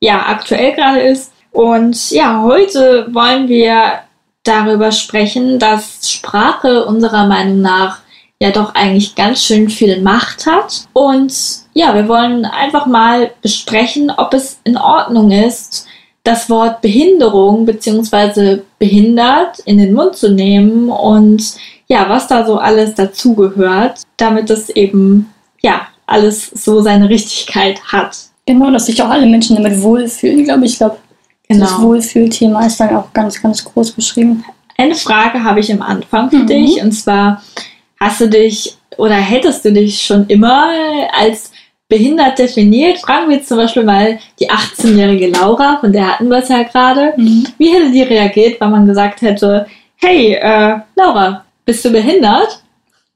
[0.00, 1.32] ja, aktuell gerade ist.
[1.52, 4.00] Und ja, heute wollen wir
[4.42, 8.00] darüber sprechen, dass Sprache unserer Meinung nach
[8.38, 10.86] ja doch eigentlich ganz schön viel Macht hat.
[10.92, 11.32] Und
[11.72, 15.85] ja, wir wollen einfach mal besprechen, ob es in Ordnung ist,
[16.26, 18.58] das Wort Behinderung bzw.
[18.78, 21.54] behindert in den Mund zu nehmen und
[21.88, 28.16] ja, was da so alles dazugehört, damit es eben ja alles so seine Richtigkeit hat.
[28.46, 30.72] Genau, dass sich auch alle Menschen damit wohlfühlen, glaube ich.
[30.72, 30.96] Ich glaube,
[31.48, 31.82] das Genau.
[31.82, 34.44] Wohlfühlthema ist dann auch ganz, ganz groß beschrieben.
[34.76, 36.46] Eine Frage habe ich am Anfang für Mhm.
[36.48, 37.42] dich und zwar
[38.00, 40.68] hast du dich oder hättest du dich schon immer
[41.18, 41.52] als
[41.88, 42.98] behindert definiert?
[42.98, 46.62] Fragen wir jetzt zum Beispiel mal die 18-jährige Laura, von der hatten wir es ja
[46.64, 47.14] gerade.
[47.16, 52.62] Wie hätte die reagiert, wenn man gesagt hätte, hey, äh, Laura, bist du behindert?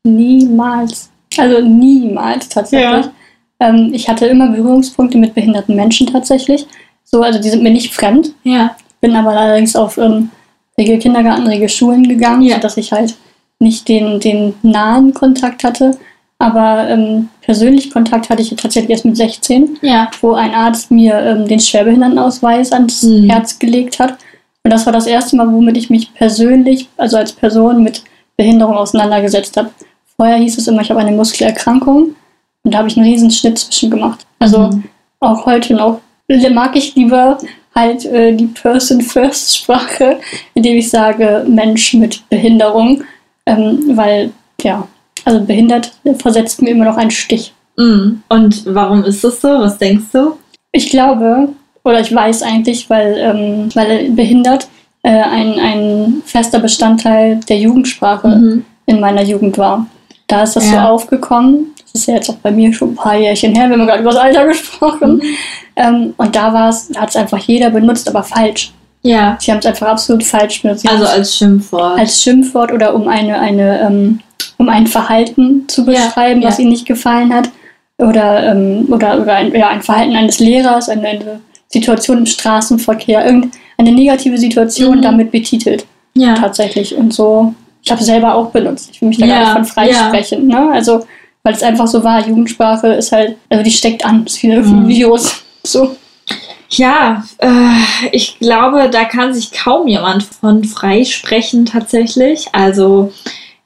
[0.04, 1.10] Niemals.
[1.38, 3.06] Also niemals tatsächlich.
[3.06, 3.12] Ja.
[3.60, 6.66] Ähm, ich hatte immer Berührungspunkte mit behinderten Menschen tatsächlich.
[7.04, 8.32] So, also die sind mir nicht fremd.
[8.44, 8.76] Ja.
[9.00, 10.30] Bin aber allerdings auf ähm,
[10.78, 12.56] Regelkindergarten, Regelschulen gegangen, Ja.
[12.56, 13.14] sodass ich halt
[13.58, 15.98] nicht den, den nahen Kontakt hatte.
[16.40, 20.10] Aber ähm, persönlich Kontakt hatte ich tatsächlich erst mit 16, Ja.
[20.22, 23.28] wo ein Arzt mir ähm, den Schwerbehindertenausweis ans Mhm.
[23.30, 24.16] Herz gelegt hat.
[24.64, 28.02] Und das war das erste Mal, womit ich mich persönlich, also als Person mit
[28.36, 29.70] Behinderung auseinandergesetzt habe.
[30.16, 32.14] Vorher hieß es immer, ich habe eine Muskelerkrankung
[32.64, 34.26] und da habe ich einen riesen Schnitt zwischen gemacht.
[34.38, 34.84] Also Mhm.
[35.20, 36.00] auch heute noch
[36.52, 37.36] mag ich lieber
[37.74, 40.20] halt äh, die Person-First-Sprache,
[40.54, 43.02] indem ich sage Mensch mit Behinderung,
[43.46, 44.30] ähm, weil
[44.62, 44.86] ja,
[45.24, 47.52] also behindert versetzt mir immer noch einen Stich.
[47.76, 48.22] Mhm.
[48.28, 49.48] Und warum ist das so?
[49.48, 50.32] Was denkst du?
[50.72, 51.48] Ich glaube,
[51.84, 54.68] oder ich weiß eigentlich, weil, ähm, weil behindert
[55.02, 58.64] äh, ein, ein fester Bestandteil der Jugendsprache Mhm.
[58.86, 59.86] in meiner Jugend war.
[60.26, 60.72] Da ist das Ja.
[60.86, 61.66] so aufgekommen.
[61.92, 64.02] Das ist ja jetzt auch bei mir schon ein paar Jährchen her, wir haben gerade
[64.02, 65.14] über das Alter gesprochen.
[65.16, 65.22] Mhm.
[65.76, 68.72] Ähm, und da war es, hat es einfach jeder benutzt, aber falsch.
[69.02, 69.38] Ja.
[69.40, 70.86] Sie haben es einfach absolut falsch benutzt.
[70.86, 71.98] Also als Schimpfwort.
[71.98, 74.20] als Schimpfwort oder um eine, eine ähm,
[74.60, 76.62] um ein Verhalten zu Ja, beschreiben, was ja.
[76.62, 77.48] ihnen nicht gefallen hat.
[77.98, 83.24] Oder, ähm, oder, oder ein, ja, ein Verhalten eines Lehrers, eine, eine Situation im Straßenverkehr,
[83.24, 85.02] irgendeine negative Situation Mhm.
[85.02, 85.86] damit betitelt.
[86.14, 86.34] ja.
[86.34, 86.94] Tatsächlich.
[86.94, 88.90] Und so, ich habe selber auch benutzt.
[88.92, 89.94] Ich will mich da Ja, gar nicht von ja.
[89.94, 90.46] freisprechen.
[90.46, 90.70] Ne?
[90.72, 91.04] Also,
[91.42, 94.88] weil es einfach so war, Jugendsprache ist halt, also die steckt an, ist wie Mhm.
[94.88, 95.42] Virus.
[95.64, 95.96] So.
[96.70, 97.48] Ja, äh,
[98.12, 102.46] ich glaube, da kann sich kaum jemand von freisprechen tatsächlich.
[102.52, 103.12] Also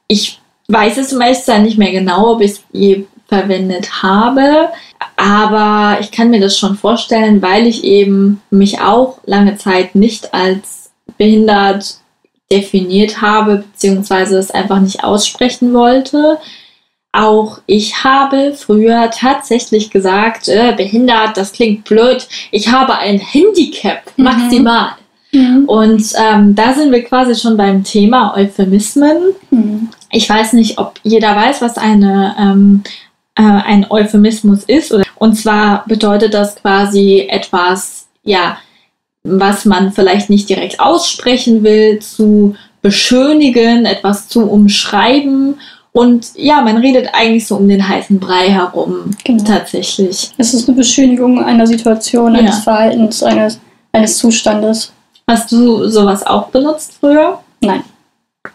[0.09, 0.41] ich
[0.75, 4.69] weiß es meistens nicht mehr genau, ob ich es je verwendet habe,
[5.17, 10.35] aber ich kann mir das schon vorstellen, weil ich eben mich auch lange Zeit nicht
[10.35, 11.97] als behindert
[12.53, 16.39] definiert habe, beziehungsweise es einfach nicht aussprechen wollte.
[17.13, 22.27] Auch ich habe früher tatsächlich gesagt, äh, behindert, das klingt blöd.
[22.51, 24.25] Ich habe ein Handicap, Mhm.
[24.25, 24.91] maximal.
[25.67, 29.35] Und ähm, da sind wir quasi schon beim Thema Euphemismen.
[29.51, 29.89] Mhm.
[30.14, 32.85] Ich weiß nicht, ob jeder weiß, was eine, ähm,
[33.35, 34.92] äh, ein Euphemismus ist.
[34.92, 38.59] Oder, und zwar bedeutet das quasi etwas, ja,
[39.24, 45.57] was man vielleicht nicht direkt aussprechen will, zu beschönigen, etwas zu umschreiben.
[45.90, 49.42] Und ja, man redet eigentlich so um den heißen Brei herum, Genau.
[49.42, 50.31] tatsächlich.
[50.38, 52.40] Es ist eine Beschönigung einer Situation, Ja.
[52.40, 53.59] eines Verhaltens, eines,
[53.92, 54.92] eines Zustandes.
[55.27, 57.40] Hast du sowas auch benutzt früher?
[57.61, 57.83] Nein.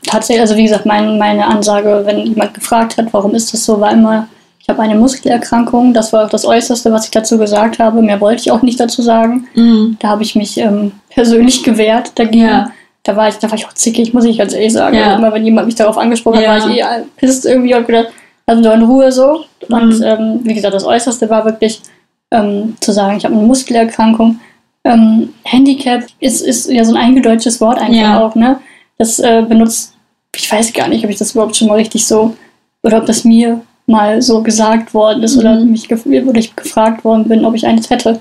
[0.06, 3.80] Tatsächlich, also wie gesagt, mein, meine Ansage, wenn jemand gefragt hat, warum ist das so,
[3.80, 4.28] war immer,
[4.62, 5.93] ich habe eine Muskelerkrankung.
[5.93, 8.02] Das war auch das Äußerste, was ich dazu gesagt habe.
[8.02, 9.47] Mehr wollte ich auch nicht dazu sagen.
[9.56, 9.97] Mhm.
[9.99, 12.45] Da habe ich mich ähm, persönlich gewehrt dagegen.
[12.45, 12.71] Ja.
[13.04, 14.95] Da war ich, da war ich auch zickig, muss ich ganz ehrlich sagen.
[14.95, 15.15] Ja.
[15.15, 16.54] Immer wenn jemand mich darauf angesprochen Ja.
[16.54, 16.86] hat, war ich eh
[17.17, 18.10] pisst irgendwie und gedacht,
[18.45, 19.45] lass doch in Ruhe so.
[19.69, 20.04] Und Mhm.
[20.04, 21.82] ähm, wie gesagt, das Äußerste war wirklich
[22.32, 24.39] ähm, zu sagen, ich habe eine Muskelerkrankung.
[24.84, 28.60] Ähm, Handicap ist, ist ja so ein eingedeutschtes Wort einfach auch, ne?
[28.99, 29.93] Das äh, benutzt,
[30.35, 32.35] ich weiß gar nicht, ob ich das überhaupt schon mal richtig so,
[32.83, 35.71] oder ob das mir mal so gesagt worden ist oder, Mhm.
[35.71, 38.19] mich gef oder ich gefragt worden bin, ob ich eines hätte.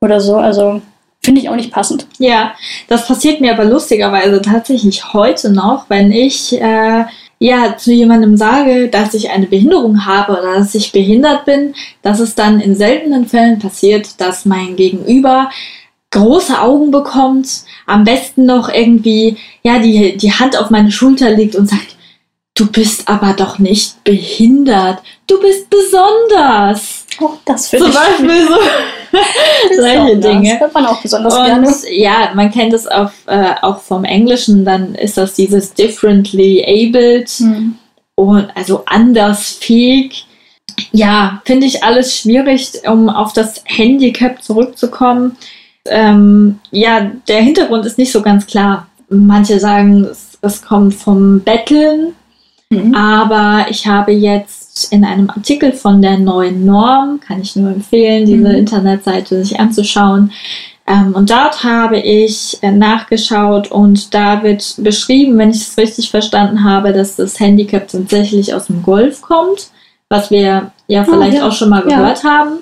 [0.00, 0.36] oder so.
[0.36, 0.80] Also
[1.22, 2.06] finde ich auch nicht passend.
[2.18, 2.54] Ja,
[2.88, 7.04] das passiert mir aber lustigerweise tatsächlich heute noch, wenn ich äh,
[7.38, 12.18] ja zu jemandem sage, dass ich eine Behinderung habe oder dass ich behindert bin, dass
[12.18, 15.50] es dann in seltenen Fällen passiert, dass mein Gegenüber
[16.12, 17.48] große Augen bekommt,
[17.86, 21.96] am besten noch irgendwie ja die, die Hand auf meine Schulter legt und sagt,
[22.54, 27.06] du bist aber doch nicht behindert, du bist besonders.
[27.20, 28.54] Oh, das finde Zum ich Beispiel so
[29.82, 30.50] solche Dinge.
[30.50, 31.72] Das hört man auch besonders Und gerne.
[31.90, 37.28] ja, man kennt es auf, äh, auch vom Englischen, dann ist das dieses differently abled
[37.30, 37.76] Hm.
[38.14, 40.26] und also andersfähig.
[40.92, 45.36] Ja, finde ich alles schwierig, um auf das Handicap zurückzukommen.
[45.88, 48.86] Ähm, ja, der Hintergrund ist nicht so ganz klar.
[49.08, 52.14] Manche sagen, es, es kommt vom Betteln,
[52.70, 52.94] Mhm.
[52.94, 58.24] aber ich habe jetzt in einem Artikel von der neuen Norm, kann ich nur empfehlen,
[58.24, 58.54] diese Mhm.
[58.54, 60.32] Internetseite sich anzuschauen.
[60.86, 66.10] Ähm, und dort habe ich äh, nachgeschaut und da wird beschrieben, wenn ich es richtig
[66.10, 69.68] verstanden habe, dass das Handicap tatsächlich aus dem Golf kommt,
[70.08, 71.46] was wir ja vielleicht ja.
[71.46, 71.96] auch schon mal Ja.
[71.98, 72.60] gehört haben.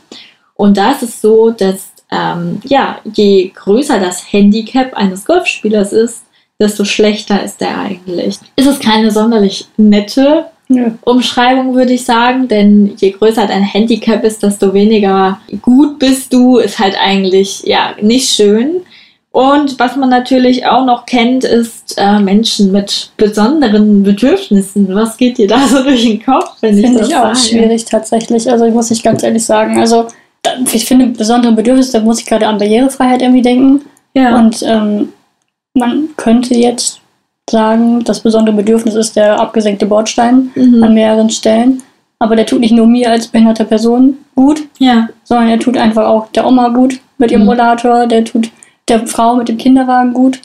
[0.54, 6.22] Und da ist es so, dass ähm, ja, je größer das Handicap eines Golfspielers ist,
[6.58, 8.38] desto schlechter ist er eigentlich.
[8.56, 10.90] Ist es keine sonderlich nette Nö.
[11.02, 16.58] Umschreibung, würde ich sagen, denn je größer dein Handicap ist, desto weniger gut bist du,
[16.58, 18.82] ist halt eigentlich ja nicht schön.
[19.32, 24.92] Und was man natürlich auch noch kennt, ist äh, Menschen mit besonderen Bedürfnissen.
[24.94, 27.38] Was geht dir da so durch den Kopf, wenn ich Finde das ich auch sage?
[27.38, 28.50] schwierig tatsächlich.
[28.50, 29.78] Also ich muss ich ganz ehrlich sagen.
[29.78, 30.06] Also
[30.72, 33.84] ich finde besondere Bedürfnisse, da muss ich gerade an Barrierefreiheit irgendwie denken.
[34.14, 34.38] Ja.
[34.38, 35.12] Und ähm,
[35.74, 37.00] man könnte jetzt
[37.48, 40.94] sagen, das besondere Bedürfnis ist der abgesenkte Bordstein an mhm.
[40.94, 41.82] mehreren Stellen.
[42.18, 45.08] Aber der tut nicht nur mir als behinderte Person gut, ja.
[45.24, 47.48] sondern er tut einfach auch der Oma gut mit ihrem Mhm.
[47.48, 48.50] Rollator, der tut
[48.88, 50.40] der Frau mit dem Kinderwagen gut.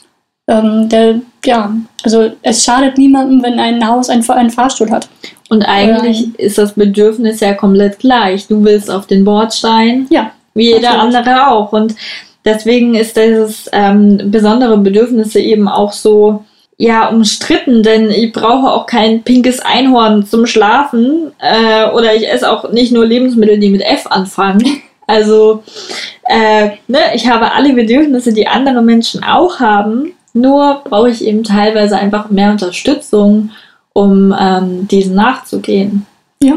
[0.48, 5.10] Ähm, der, ja, also es schadet niemandem, wenn ein Haus einen, einen Fahrstuhl hat.
[5.50, 8.48] Und eigentlich ist das Bedürfnis ja komplett gleich.
[8.48, 11.18] Du willst auf den Bordstein, Ja, wie jeder Natürlich.
[11.18, 11.72] andere auch.
[11.72, 11.96] Und
[12.44, 16.44] deswegen ist dieses ähm, besondere Bedürfnisse eben auch so
[16.78, 22.52] ja umstritten, denn ich brauche auch kein pinkes Einhorn zum Schlafen äh, oder ich esse
[22.52, 24.64] auch nicht nur Lebensmittel, die mit F anfangen.
[25.08, 25.62] Also
[26.24, 30.14] äh, ne, ich habe alle Bedürfnisse, die andere Menschen auch haben.
[30.34, 33.52] Nur brauche ich eben teilweise einfach mehr Unterstützung,
[33.96, 36.06] um ähm, diesen nachzugehen.
[36.44, 36.54] Ja.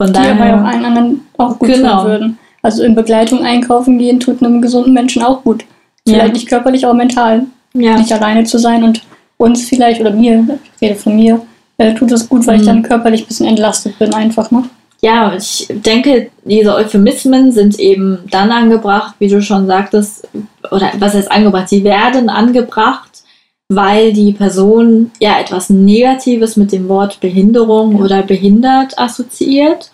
[0.00, 0.64] Von die aber auch daher.
[0.66, 2.02] allen anderen auch gut Genau.
[2.02, 2.38] tun würden.
[2.62, 5.64] Also in Begleitung einkaufen gehen tut einem gesunden Menschen auch gut.
[6.06, 6.32] Vielleicht Ja.
[6.32, 7.46] nicht körperlich, aber mental.
[7.74, 7.96] Ja.
[7.96, 9.02] Nicht alleine zu sein und
[9.38, 11.40] uns vielleicht oder mir, ich rede von mir,
[11.78, 12.66] äh, tut es gut, weil ich Mhm.
[12.66, 14.50] dann körperlich ein bisschen entlastet bin einfach.
[14.50, 14.64] Ne?
[15.00, 20.28] Ja, ich denke, diese Euphemismen sind eben dann angebracht, wie du schon sagtest,
[20.70, 21.68] oder was heißt angebracht?
[21.70, 23.08] Sie werden angebracht,
[23.74, 28.04] weil die Person ja etwas Negatives mit dem Wort Behinderung Ja.
[28.04, 29.90] oder behindert assoziiert.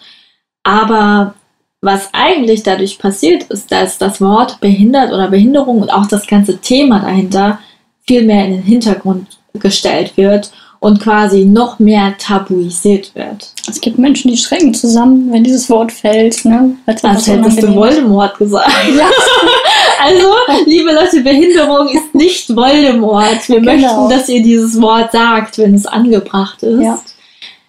[0.62, 1.35] Aber
[1.81, 6.59] was eigentlich dadurch passiert, ist, dass das Wort behindert oder Behinderung und auch das ganze
[6.59, 7.59] Thema dahinter
[8.07, 13.53] viel mehr in den Hintergrund gestellt wird und quasi noch mehr tabuisiert wird.
[13.69, 16.45] Es gibt Menschen, die schrecken zusammen, wenn dieses Wort fällt.
[16.45, 16.77] Ne?
[16.87, 17.75] Als Als hättest du.
[17.75, 18.71] Voldemort gesagt.
[18.97, 19.07] Ja,
[20.01, 20.29] Also,
[20.67, 23.49] liebe Leute, Behinderung ist nicht Voldemort.
[23.49, 23.73] Wir Genau.
[23.73, 26.81] möchten, dass ihr dieses Wort sagt, wenn es angebracht ist.
[26.83, 26.99] Ja.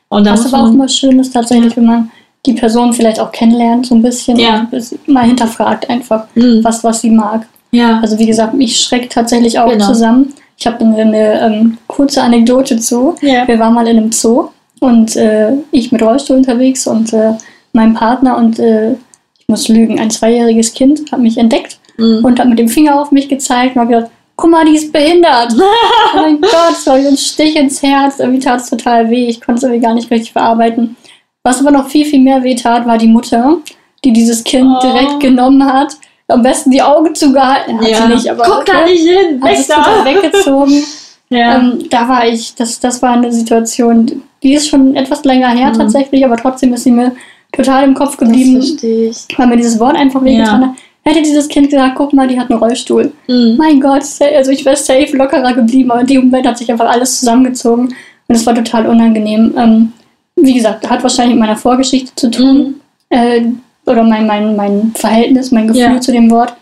[0.10, 2.12] Und was aber auch immer schön ist tatsächlich, wenn man
[2.46, 4.68] die Person vielleicht auch kennenlernt, so ein bisschen Ja.
[5.08, 7.48] mal hinterfragt einfach, Hm, was, was sie mag.
[7.72, 9.86] ja, Also wie gesagt, mich schreckt tatsächlich auch Genau.
[9.88, 10.34] zusammen.
[10.58, 13.16] Ich habe eine, eine ähm, kurze Anekdote zu.
[13.22, 17.34] ja, Wir waren mal in einem Zoo und äh, ich mit Rollstuhl unterwegs und äh,
[17.74, 22.26] mein Partner und äh, ich muss lügen, ein zweijähriges Kind hat mich entdeckt hm.
[22.26, 24.92] und hat mit dem Finger auf mich gezeigt und hat gesagt, guck mal, die ist
[24.94, 25.54] behindert.
[26.16, 29.58] oh mein Gott, so ein Stich ins Herz, irgendwie tat es total weh, ich konnte
[29.60, 30.96] es irgendwie gar nicht richtig verarbeiten.
[31.44, 33.58] Was aber noch viel, viel mehr weh tat, war die Mutter,
[34.04, 34.80] die dieses Kind Oh.
[34.82, 35.96] direkt genommen hat,
[36.28, 37.98] am besten die Augen zugehalten, hat ja.
[38.08, 40.04] sie nicht, aber Guck da nicht hin, weg es da.
[40.06, 40.84] weggezogen.
[41.32, 41.58] Ja.
[41.60, 45.70] Ähm, da war ich, das, das war eine Situation, die ist schon etwas länger her
[45.70, 45.74] Mhm.
[45.78, 47.12] tatsächlich, aber trotzdem ist sie mir
[47.52, 49.28] total im Kopf das geblieben, verstehe ich.
[49.38, 50.68] weil mir dieses Wort einfach wehgetan Ja.
[50.70, 50.76] hat.
[51.04, 53.12] Hätte dieses Kind gesagt, guck mal, die hat einen Rollstuhl.
[53.28, 53.56] Hm.
[53.58, 54.04] Mein Gott,
[54.36, 57.88] also ich wäre safe lockerer geblieben, aber in dem Moment hat sich einfach alles zusammengezogen
[58.28, 59.54] und es war total unangenehm.
[59.58, 59.94] Ähm,
[60.36, 62.76] wie gesagt, hat wahrscheinlich mit meiner Vorgeschichte zu tun Hm.
[63.10, 63.42] äh,
[63.90, 66.00] oder mein, mein, mein Verhältnis, mein Gefühl Ja.
[66.02, 66.54] zu dem Wort.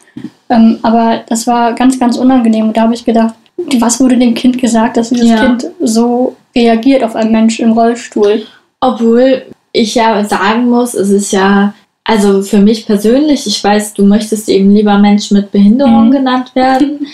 [0.50, 3.34] Ähm, aber das war ganz, ganz unangenehm und da habe ich gedacht,
[3.80, 5.46] was wurde dem Kind gesagt, dass dieses Ja.
[5.46, 8.44] Kind so reagiert auf einen Menschen im Rollstuhl?
[8.80, 9.42] Obwohl
[9.74, 11.74] ich ja sagen muss, es ist ja
[12.08, 16.12] also für mich persönlich, ich weiß, du möchtest eben lieber Mensch mit Behinderung Mhm.
[16.12, 17.06] genannt werden.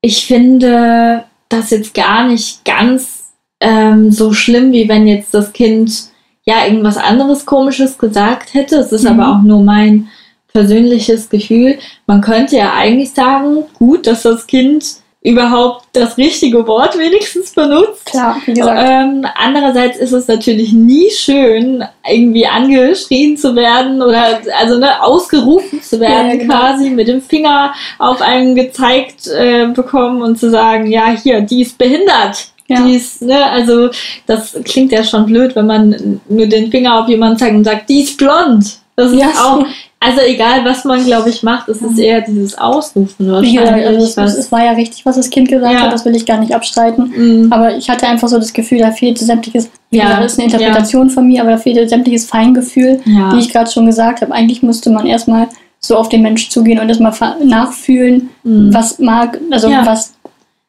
[0.00, 6.08] Ich finde das jetzt gar nicht ganz ähm, so schlimm, wie wenn jetzt das Kind
[6.44, 8.76] ja irgendwas anderes Komisches gesagt hätte.
[8.76, 9.20] Es ist Mhm.
[9.20, 10.08] aber auch nur mein
[10.52, 11.78] persönliches Gefühl.
[12.06, 18.04] Man könnte ja eigentlich sagen, gut, dass das Kind überhaupt das richtige Wort wenigstens benutzt.
[18.04, 18.80] Klar, wie gesagt.
[18.88, 25.82] Ähm, andererseits ist es natürlich nie schön, irgendwie angeschrien zu werden oder also ne, ausgerufen
[25.82, 26.54] zu werden, Ja, genau.
[26.58, 31.62] quasi mit dem Finger auf einen gezeigt äh, bekommen und zu sagen, ja, hier, die
[31.62, 32.48] ist behindert.
[32.68, 32.82] Ja.
[32.82, 33.88] Die ist, ne, also
[34.26, 37.88] das klingt ja schon blöd, wenn man nur den Finger auf jemanden zeigt und sagt,
[37.88, 38.78] die ist blond.
[38.96, 39.28] Das ist Ja.
[39.42, 39.64] auch,
[40.04, 43.86] also egal was man, glaube ich, macht, es ist eher dieses Ausrufen wahrscheinlich.
[43.86, 45.80] also es, es war ja richtig, was das Kind gesagt Ja.
[45.80, 47.46] hat, das will ich gar nicht abstreiten.
[47.46, 50.50] Mm, Aber ich hatte einfach so das Gefühl, da fehlte sämtliches, Ja, das ist eine
[50.52, 53.32] Interpretation von mir, aber da fehlte sämtliches Feingefühl, ja.
[53.32, 54.32] wie ich gerade schon gesagt habe.
[54.32, 55.48] Eigentlich müsste man erstmal
[55.80, 57.12] so auf den Mensch zugehen und erstmal
[57.44, 58.72] nachfühlen, Mm.
[58.74, 59.84] was mag, also Ja.
[59.86, 60.14] was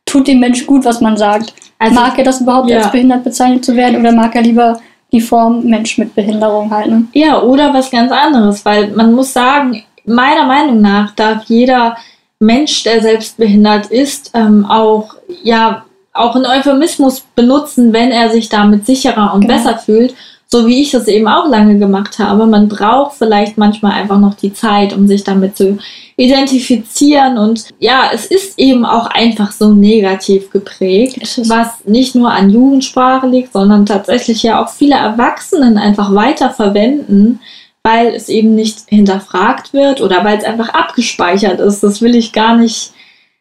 [0.06, 1.54] tut dem Mensch gut, was man sagt.
[1.80, 2.78] Also- mag er das überhaupt ja.
[2.78, 4.80] als behindert bezeichnet zu werden oder mag er lieber
[5.12, 7.10] die Form Mensch mit Behinderung halten?
[7.14, 11.98] Ja, oder was ganz anderes, weil man muss sagen, meiner Meinung nach darf jeder
[12.40, 18.50] Mensch, der selbst behindert ist, ähm, auch, ja, auch einen Euphemismus benutzen, wenn er sich
[18.50, 19.54] damit sicherer und Genau.
[19.54, 20.16] besser fühlt,
[20.48, 22.46] so wie ich das eben auch lange gemacht habe.
[22.46, 25.78] Man braucht vielleicht manchmal einfach noch die Zeit, um sich damit zu
[26.18, 32.50] identifizieren und ja, es ist eben auch einfach so negativ geprägt, was nicht nur an
[32.50, 37.42] Jugendsprache liegt, sondern tatsächlich ja auch viele Erwachsenen einfach weiter verwenden,
[37.84, 41.84] weil es eben nicht hinterfragt wird oder weil es einfach abgespeichert ist.
[41.84, 42.94] Das will ich gar nicht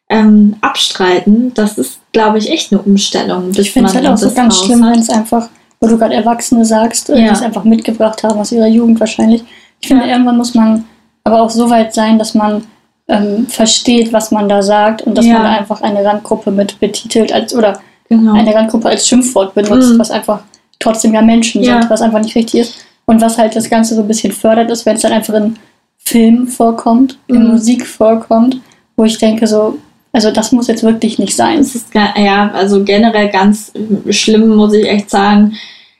[0.08, 1.54] ähm, abstreiten.
[1.54, 3.52] Das ist, glaube ich, echt eine Umstellung.
[3.56, 5.48] Ich finde es halt auch so ganz schlimm, wenn es einfach,
[5.80, 7.24] wo du gerade Erwachsene sagst, äh, Ja.
[7.28, 9.44] die es einfach mitgebracht haben aus ihrer Jugend wahrscheinlich.
[9.80, 10.12] Ich finde, Ja.
[10.12, 10.84] irgendwann muss man
[11.24, 12.64] aber auch so weit sein, dass man
[13.06, 15.34] ähm, versteht, was man da sagt und dass Ja.
[15.34, 18.32] man da einfach eine Randgruppe mit betitelt als oder Genau.
[18.32, 19.98] eine Randgruppe als Schimpfwort benutzt, Mhm.
[19.98, 20.40] was einfach
[20.78, 21.80] trotzdem ja Menschen Ja.
[21.82, 22.76] sind, was einfach nicht richtig ist.
[23.04, 25.56] Und was halt das Ganze so ein bisschen fördert, ist, wenn es dann einfach in
[25.98, 27.48] Film vorkommt, in Mhm.
[27.50, 28.58] Musik vorkommt,
[28.96, 29.76] wo ich denke so,
[30.14, 31.58] also das muss jetzt wirklich nicht sein.
[31.58, 33.72] Es ist ja, also generell ganz
[34.10, 35.54] schlimm, muss ich echt sagen.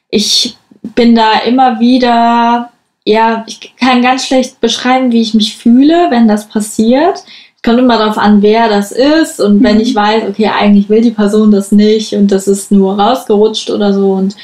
[0.09, 0.57] Ich
[0.95, 2.71] bin da immer wieder,
[3.05, 7.25] ja, ich kann ganz schlecht beschreiben, wie ich mich fühle, wenn das passiert.
[7.57, 9.83] Es kommt immer darauf an, wer das ist und wenn Mhm.
[9.83, 13.93] ich weiß, okay, eigentlich will die Person das nicht und das ist nur rausgerutscht oder
[13.93, 14.37] so und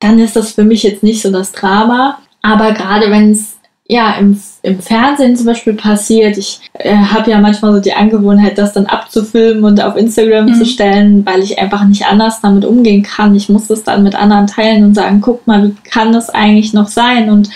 [0.00, 2.18] dann ist das für mich jetzt nicht so das Drama.
[2.42, 7.38] Aber gerade wenn es ja im, im Fernsehen zum Beispiel passiert, ich äh, habe ja
[7.38, 10.54] manchmal so die Angewohnheit, das dann abzufilmen und auf Instagram Mhm.
[10.54, 13.34] zu stellen, weil ich einfach nicht anders damit umgehen kann.
[13.34, 16.72] Ich muss es dann mit anderen teilen und sagen, guck mal, wie kann das eigentlich
[16.72, 17.28] noch sein?
[17.28, 17.50] Und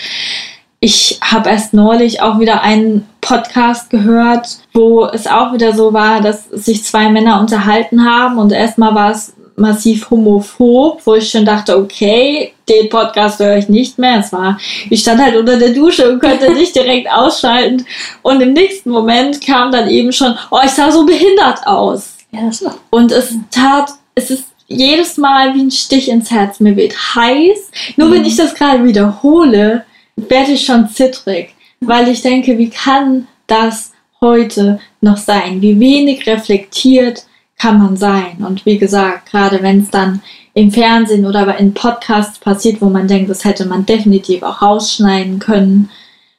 [0.79, 6.21] ich habe erst neulich auch wieder einen Podcast gehört, wo es auch wieder so war,
[6.21, 11.45] dass sich zwei Männer unterhalten haben und erstmal war es massiv homophob, wo ich schon
[11.45, 14.19] dachte, okay, den Podcast höre ich nicht mehr.
[14.19, 14.57] Es war,
[14.89, 17.85] ich stand halt unter der Dusche und konnte nicht direkt ausschalten.
[18.21, 22.17] Und im nächsten Moment kam dann eben schon, oh, ich sah so behindert aus.
[22.31, 22.49] Ja.
[22.89, 26.59] Und es tat, es ist jedes Mal wie ein Stich ins Herz.
[26.59, 27.71] Mir wird heiß.
[27.97, 28.27] Nur wenn Mhm.
[28.27, 29.83] ich das gerade wiederhole,
[30.15, 31.55] werde ich schon zittrig.
[31.81, 35.61] Weil ich denke, wie kann das heute noch sein?
[35.61, 37.23] Wie wenig reflektiert
[37.59, 38.37] kann man sein?
[38.39, 40.21] Und wie gesagt, gerade wenn es dann
[40.53, 45.37] im Fernsehen oder in Podcasts passiert, wo man denkt, das hätte man definitiv auch rausschneiden
[45.37, 45.89] können.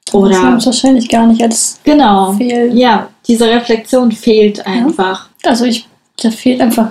[0.06, 2.32] Das Oder haben es wahrscheinlich gar nicht als genau.
[2.32, 2.76] Fehl.
[2.76, 5.28] Ja, diese Reflexion fehlt einfach.
[5.44, 5.86] Also ich,
[6.20, 6.90] da fehlt einfach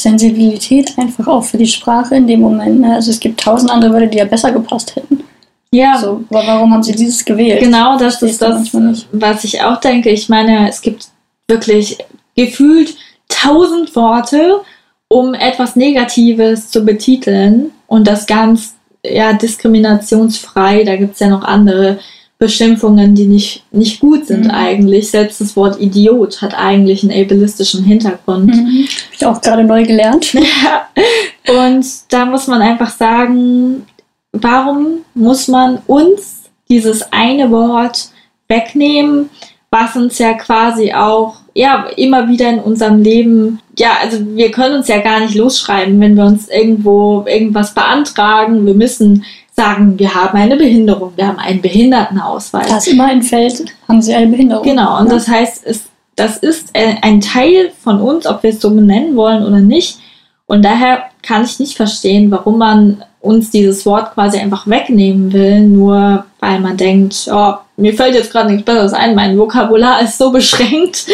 [0.00, 2.80] Sensibilität einfach auch für die Sprache in dem Moment.
[2.80, 2.94] Ne?
[2.94, 5.24] Also es gibt tausend andere Wörter, die ja besser gepasst hätten.
[5.72, 7.60] Ja, So, aber warum haben sie dieses gewählt?
[7.60, 8.72] Genau, das ist das,
[9.12, 10.10] was ich auch denke.
[10.10, 11.08] Ich meine, es gibt
[11.48, 11.98] wirklich
[12.36, 12.96] gefühlt
[13.28, 14.60] tausend Worte,
[15.08, 18.74] um etwas Negatives zu betiteln und das ganz
[19.04, 20.84] ja, diskriminationsfrei.
[20.84, 21.98] Da gibt es ja noch andere
[22.38, 24.50] Beschimpfungen, die nicht, nicht gut sind Mhm.
[24.50, 25.10] eigentlich.
[25.10, 28.54] Selbst das Wort Idiot hat eigentlich einen ableistischen Hintergrund.
[28.54, 28.86] Mhm.
[28.86, 30.34] Hab ich auch gerade neu gelernt.
[31.48, 33.86] Und da muss man einfach sagen,
[34.32, 38.10] warum muss man uns dieses eine Wort
[38.48, 39.30] wegnehmen,
[39.70, 44.76] was uns ja quasi auch ja immer wieder in unserem Leben ja also wir können
[44.76, 48.66] uns ja gar nicht losschreiben, wenn wir uns irgendwo irgendwas beantragen.
[48.66, 52.68] Wir müssen sagen, wir haben eine Behinderung, wir haben einen Behindertenausweis.
[52.68, 54.64] Da es immer entfällt, haben sie eine Behinderung.
[54.64, 55.14] Genau, und Ja.
[55.14, 55.84] das heißt, es,
[56.14, 59.98] das ist äh, ein Teil von uns, ob wir es so benennen wollen oder nicht.
[60.46, 65.60] Und daher kann ich nicht verstehen, warum man uns dieses Wort quasi einfach wegnehmen will,
[65.62, 70.18] nur weil man denkt, oh, mir fällt jetzt gerade nichts Besseres ein, mein Vokabular ist
[70.18, 71.06] so beschränkt,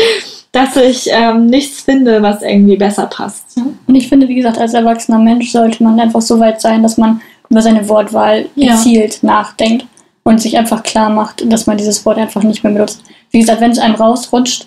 [0.52, 3.56] dass ich ähm, nichts finde, was irgendwie besser passt.
[3.56, 3.62] Ja.
[3.86, 6.98] Und ich finde, wie gesagt, als erwachsener Mensch sollte man einfach so weit sein, dass
[6.98, 8.72] man über seine Wortwahl Ja.
[8.74, 9.86] gezielt nachdenkt
[10.24, 13.02] und sich einfach klar macht, dass man dieses Wort einfach nicht mehr benutzt.
[13.30, 14.66] Wie gesagt, wenn es einem rausrutscht,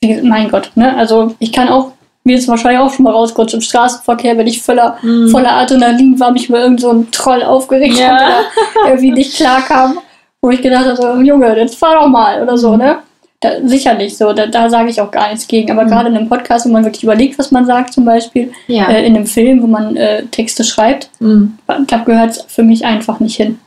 [0.00, 0.96] wie, mein Gott, ne?
[0.96, 1.92] Also ich kann auch,
[2.24, 5.28] mir ist wahrscheinlich auch schon mal rausgerutscht im Straßenverkehr, wenn ich voller, Mhm.
[5.28, 8.18] voller Adrenalin war, mich über irgend so Troll aufgeregt Ja.
[8.18, 8.32] habe
[8.80, 9.98] oder irgendwie nicht klar kam,
[10.40, 12.98] wo ich gedacht habe, Junge, jetzt fahr doch mal oder so, ne?
[13.40, 15.70] Da, sicherlich so, da, da sage ich auch gar nichts gegen.
[15.70, 15.88] Aber Mhm.
[15.88, 18.88] gerade in einem Podcast, wo man wirklich überlegt, was man sagt, zum Beispiel, Ja.
[18.90, 21.56] äh, in einem Film, wo man äh, Texte schreibt, Mhm.
[21.86, 23.58] da gehört es für mich einfach nicht hin.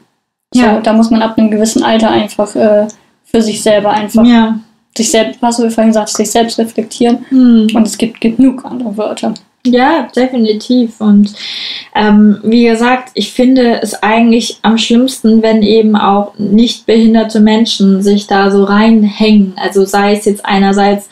[0.53, 0.81] So, Ja.
[0.81, 2.87] Da muss man ab einem gewissen Alter einfach äh,
[3.23, 4.59] für sich selber einfach, ja.
[4.97, 7.25] sich selbst, was du vorhin gesagt hast, sich selbst reflektieren.
[7.29, 7.69] Mhm.
[7.73, 9.33] Und es gibt genug andere Wörter.
[9.65, 10.99] Ja, definitiv.
[10.99, 11.33] Und
[11.93, 18.01] ähm, wie gesagt, ich finde es eigentlich am schlimmsten, wenn eben auch nicht behinderte Menschen
[18.01, 19.53] sich da so reinhängen.
[19.57, 21.09] Also sei es jetzt einerseits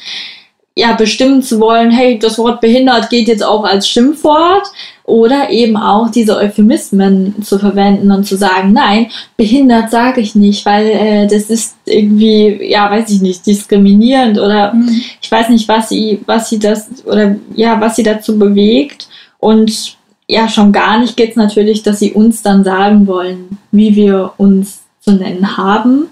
[0.75, 4.67] ja bestimmen zu wollen, hey, das Wort behindert geht jetzt auch als Schimpfwort
[5.03, 10.65] oder eben auch diese Euphemismen zu verwenden und zu sagen, nein, behindert sage ich nicht,
[10.65, 14.73] weil äh, das ist irgendwie, ja, weiß ich nicht, diskriminierend oder
[15.21, 19.09] ich weiß nicht, was sie, was sie das oder ja, was sie dazu bewegt.
[19.39, 19.97] Und
[20.27, 24.33] ja, schon gar nicht geht es natürlich, dass sie uns dann sagen wollen, wie wir
[24.37, 26.05] uns zu nennen haben.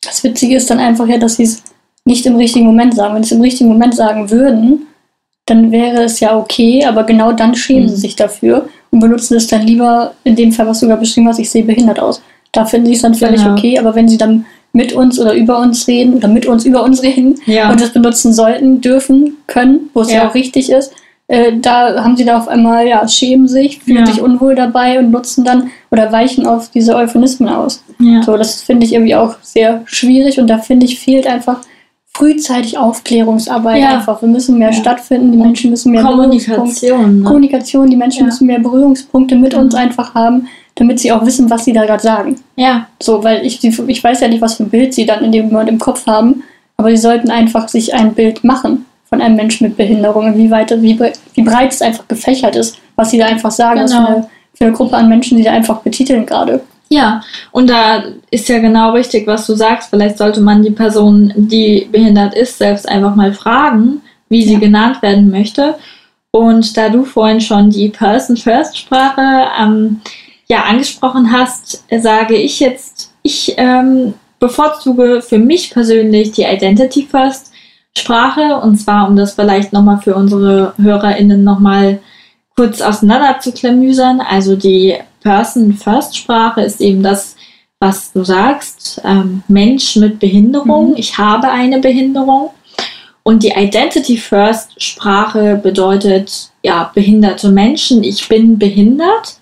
[0.00, 1.62] Das Witzige ist dann einfach ja, dass sie es
[2.04, 3.14] nicht im richtigen Moment sagen.
[3.14, 4.86] Wenn sie es im richtigen Moment sagen würden,
[5.46, 7.88] dann wäre es ja okay, aber genau dann schämen Mhm.
[7.88, 11.28] sie sich dafür und benutzen es dann lieber, in dem Fall, was du gerade beschrieben
[11.28, 12.22] hast, ich sehe behindert aus.
[12.52, 13.52] Da finden sie es dann völlig Genau.
[13.56, 16.84] okay, aber wenn sie dann mit uns oder über uns reden oder mit uns über
[16.84, 17.70] uns reden Ja.
[17.70, 20.28] und das benutzen sollten, dürfen, können, wo es ja, Ja.
[20.28, 20.92] auch richtig ist,
[21.26, 24.06] äh, da haben sie da auf einmal, ja, schämen sich, fühlen Ja.
[24.06, 27.82] sich unwohl dabei und nutzen dann oder weichen auf diese Euphemismen aus.
[28.24, 31.60] So, das finde ich irgendwie auch sehr schwierig und da finde ich, fehlt einfach
[32.12, 33.88] frühzeitig Aufklärungsarbeit Ja.
[33.98, 34.20] einfach.
[34.20, 34.74] Wir müssen mehr Ja.
[34.74, 36.54] stattfinden, die Menschen müssen mehr Berührungspunkte.
[36.56, 37.18] Kommunikation.
[37.20, 37.24] Ne?
[37.24, 38.24] Kommunikation, die Menschen Ja.
[38.26, 39.60] müssen mehr Berührungspunkte mit Mhm.
[39.60, 42.36] uns einfach haben, damit sie auch wissen, was sie da gerade sagen.
[42.56, 45.32] Ja, So, weil ich, ich weiß ja nicht, was für ein Bild sie dann in
[45.32, 46.42] dem Moment im Kopf haben,
[46.76, 50.70] aber sie sollten einfach sich ein Bild machen von einem Menschen mit Behinderung, wie, weit,
[50.82, 50.98] wie,
[51.34, 54.08] wie breit es einfach gefächert ist, was sie da einfach sagen, was für Genau.
[54.16, 56.60] eine, für eine Gruppe an Menschen sie da einfach betiteln gerade.
[56.92, 57.22] Ja.
[57.52, 59.90] Und da ist ja genau richtig, was du sagst.
[59.90, 64.58] Vielleicht sollte man die Person, die behindert ist, selbst einfach mal fragen, wie sie Ja.
[64.58, 65.76] genannt werden möchte.
[66.32, 70.00] Und da du vorhin schon die Person-First-Sprache ähm,
[70.48, 78.60] ja, angesprochen hast, sage ich jetzt, ich ähm, bevorzuge für mich persönlich die Identity-First-Sprache.
[78.62, 82.00] Und zwar, um das vielleicht nochmal für unsere HörerInnen nochmal
[82.56, 84.20] kurz auseinander zu klamüsern.
[84.20, 87.36] Also die Person-First-Sprache ist eben das,
[87.78, 90.90] was du sagst, ähm, Mensch mit Behinderung.
[90.90, 90.96] Mhm.
[90.96, 92.50] Ich habe eine Behinderung.
[93.22, 98.02] Und die Identity First Sprache bedeutet, ja, behinderte Menschen.
[98.02, 99.39] Ich bin behindert.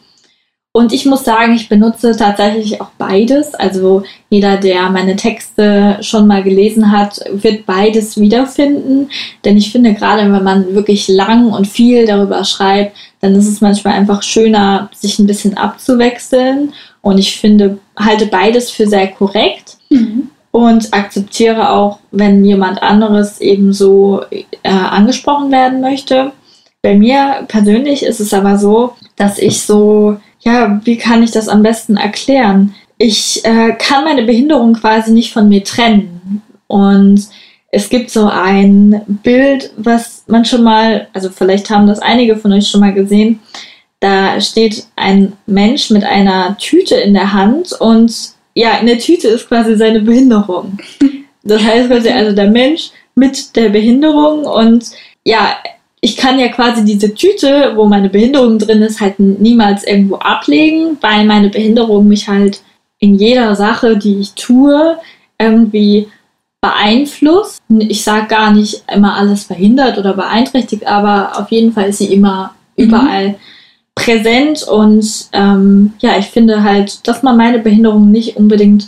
[0.78, 3.52] Und ich muss sagen, ich benutze tatsächlich auch beides.
[3.52, 9.10] Also jeder, der meine Texte schon mal gelesen hat, wird beides wiederfinden.
[9.44, 13.60] Denn ich finde, gerade wenn man wirklich lang und viel darüber schreibt, dann ist es
[13.60, 16.72] manchmal einfach schöner, sich ein bisschen abzuwechseln.
[17.02, 19.78] Und ich finde, halte beides für sehr korrekt
[20.52, 26.30] und akzeptiere auch, wenn jemand anderes eben so äh, angesprochen werden möchte.
[26.82, 31.48] Bei mir persönlich ist es aber so, dass ich so, ja, wie kann ich das
[31.48, 32.74] am besten erklären?
[32.96, 36.42] Ich äh, kann meine Behinderung quasi nicht von mir trennen.
[36.66, 37.28] Und
[37.70, 42.52] es gibt so ein Bild, was man schon mal, also vielleicht haben das einige von
[42.52, 43.40] euch schon mal gesehen.
[44.00, 48.14] Da steht ein Mensch mit einer Tüte in der Hand und
[48.54, 50.78] ja, in der Tüte ist quasi seine Behinderung.
[51.44, 54.84] Das heißt quasi also der Mensch mit der Behinderung und
[55.24, 55.56] ja,
[56.00, 60.96] ich kann ja quasi diese Tüte, wo meine Behinderung drin ist, halt niemals irgendwo ablegen,
[61.00, 62.62] weil meine Behinderung mich halt
[63.00, 64.96] in jeder Sache, die ich tue,
[65.38, 66.08] irgendwie
[66.60, 67.60] beeinflusst.
[67.68, 72.12] Ich sage gar nicht immer alles verhindert oder beeinträchtigt, aber auf jeden Fall ist sie
[72.12, 72.84] immer Mhm.
[72.84, 73.34] überall
[73.94, 78.84] präsent und ähm, ja, ich finde halt, dass man meine Behinderung nicht unbedingt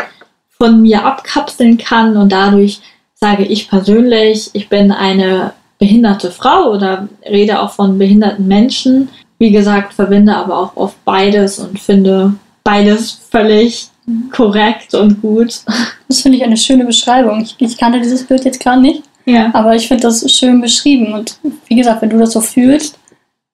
[0.57, 2.81] von mir abkapseln kann und dadurch
[3.15, 9.09] sage ich persönlich, ich bin eine behinderte Frau oder rede auch von behinderten Menschen.
[9.39, 13.89] Wie gesagt, verbinde aber auch oft beides und finde beides völlig
[14.31, 15.61] korrekt und gut.
[16.09, 17.41] Das finde ich eine schöne Beschreibung.
[17.43, 19.51] Ich, ich kannte dieses Bild jetzt gerade nicht, Ja.
[19.55, 21.13] aber ich finde das schön beschrieben.
[21.13, 22.99] Und wie gesagt, wenn du das so fühlst,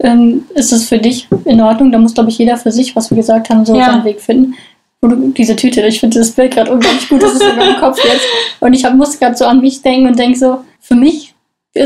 [0.03, 1.93] ähm, ist es für dich in Ordnung.
[1.93, 3.91] Da muss, glaube ich, jeder für sich, was wir gesagt haben, so Ja.
[3.93, 4.55] seinen Weg finden.
[5.03, 7.77] Wo du, diese Tüte, ich finde das Bild gerade unglaublich gut, das ist in meinem
[7.77, 8.25] Kopf jetzt.
[8.61, 11.35] Und ich hab, muss gerade so an mich denken und denke so, für mich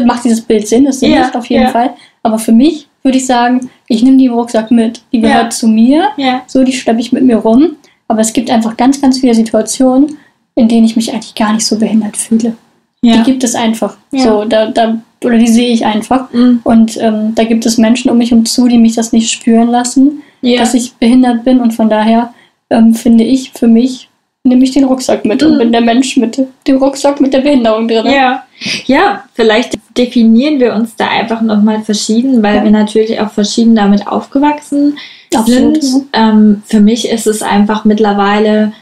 [0.05, 1.68] macht dieses Bild Sinn, ist Ja, nicht auf jeden ja.
[1.70, 1.91] Fall.
[2.22, 5.01] Aber für mich würde ich sagen, ich nehme die im Rucksack mit.
[5.12, 5.51] Die gehört Ja.
[5.51, 6.43] zu mir, Ja.
[6.47, 7.76] so die schleppe ich mit mir rum.
[8.09, 10.18] Aber es gibt einfach ganz, ganz viele Situationen,
[10.55, 12.55] in denen ich mich eigentlich gar nicht so behindert fühle.
[13.03, 13.97] Die gibt es einfach.
[14.12, 16.30] So, da, da, oder die sehe ich einfach.
[16.32, 16.61] Mhm.
[16.64, 19.68] Und ähm, da gibt es Menschen um mich herum zu, die mich das nicht spüren
[19.68, 21.61] lassen, dass ich behindert bin.
[21.61, 22.34] Und von daher
[22.68, 24.09] ähm, finde ich für mich,
[24.45, 25.59] nehme ich den Rucksack mit und Mhm.
[25.59, 28.07] bin der Mensch mit dem Rucksack mit der Behinderung drin.
[28.07, 28.45] Ja.
[28.86, 32.64] ja, vielleicht definieren wir uns da einfach nochmal verschieden, weil Ja.
[32.64, 34.97] wir natürlich auch verschieden damit aufgewachsen
[35.34, 36.07] Absolut, sind.
[36.14, 38.72] Ähm, für mich ist es einfach mittlerweile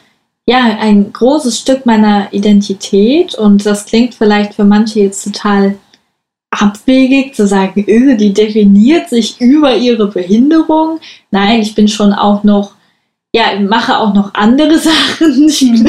[0.47, 5.75] ja ein großes Stück meiner Identität und das klingt vielleicht für manche jetzt total
[6.51, 11.01] abwegig zu sagen, öh, die definiert sich über ihre Behinderung.
[11.31, 12.73] Nein, ich bin schon auch noch,
[13.35, 15.49] ja, mache auch noch andere Sachen.
[15.49, 15.87] Ich, Mhm.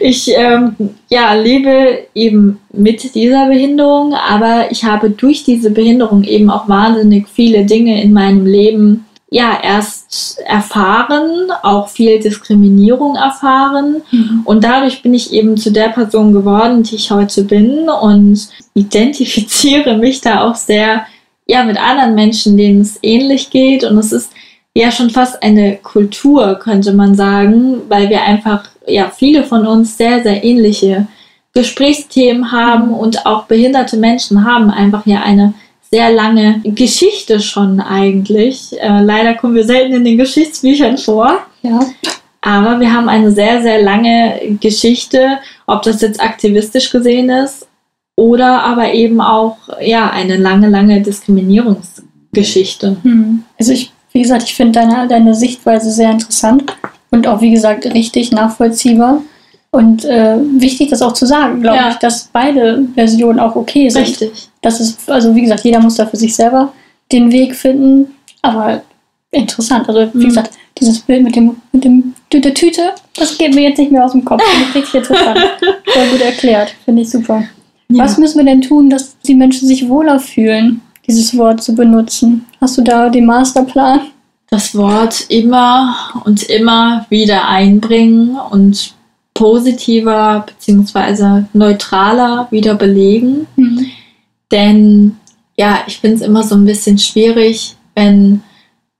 [0.00, 0.74] ich ähm,
[1.08, 7.28] ja, lebe eben mit dieser Behinderung, aber ich habe durch diese Behinderung eben auch wahnsinnig
[7.28, 14.02] viele Dinge in meinem Leben ja erst erfahren, auch viel Diskriminierung erfahren.
[14.12, 14.42] Mhm.
[14.44, 19.96] Und dadurch bin ich eben zu der Person geworden, die ich heute bin und identifiziere
[19.96, 21.06] mich da auch sehr
[21.46, 23.82] ja mit anderen Menschen, denen es ähnlich geht.
[23.82, 24.30] Und es ist
[24.74, 29.96] ja schon fast eine Kultur, könnte man sagen, weil wir einfach ja viele von uns
[29.96, 31.06] sehr, sehr ähnliche
[31.52, 35.54] Gesprächsthemen haben und auch behinderte Menschen haben einfach ja eine
[35.90, 38.72] sehr lange Geschichte schon eigentlich.
[38.80, 41.38] Äh, leider kommen wir selten in den Geschichtsbüchern vor.
[41.62, 41.78] Ja.
[42.40, 47.68] Aber wir haben eine sehr, sehr lange Geschichte, ob das jetzt aktivistisch gesehen ist
[48.16, 52.96] oder aber eben auch ja eine lange, lange Diskriminierungsgeschichte.
[53.02, 53.44] Mhm.
[53.58, 56.76] Also ich, wie gesagt, ich finde deine, deine Sichtweise sehr interessant
[57.10, 59.22] und auch, wie gesagt, richtig nachvollziehbar.
[59.72, 61.88] Und äh, wichtig, das auch zu sagen, glaube Ja.
[61.90, 64.02] ich, dass beide Versionen auch okay sind.
[64.02, 64.48] Richtig.
[64.62, 66.72] Das ist, also wie gesagt, jeder muss da für sich selber
[67.10, 68.14] den Weg finden.
[68.40, 68.82] Aber
[69.32, 69.88] interessant.
[69.88, 70.28] Also wie Mhm.
[70.28, 72.82] gesagt, dieses Bild mit dem, mit dem der Tüte,
[73.16, 74.42] das geht mir jetzt nicht mehr aus dem Kopf.
[74.44, 75.38] Finde ich richtig interessant.
[75.86, 76.72] Voll gut erklärt.
[76.84, 77.42] Finde ich super.
[77.88, 78.04] Ja.
[78.04, 82.46] Was müssen wir denn tun, dass die Menschen sich wohler fühlen, dieses Wort zu benutzen?
[82.60, 84.00] Hast du da den Masterplan?
[84.54, 88.94] das Wort immer und immer wieder einbringen und
[89.34, 91.46] positiver bzw.
[91.52, 93.48] neutraler wieder belegen.
[93.56, 93.86] Mhm.
[94.52, 95.16] Denn
[95.56, 98.42] ja, ich finde es immer so ein bisschen schwierig, wenn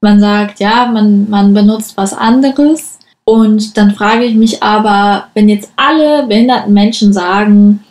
[0.00, 2.98] man sagt, ja, man, man benutzt was anderes.
[3.24, 7.84] Und dann frage ich mich aber, wenn jetzt alle behinderten Menschen sagen,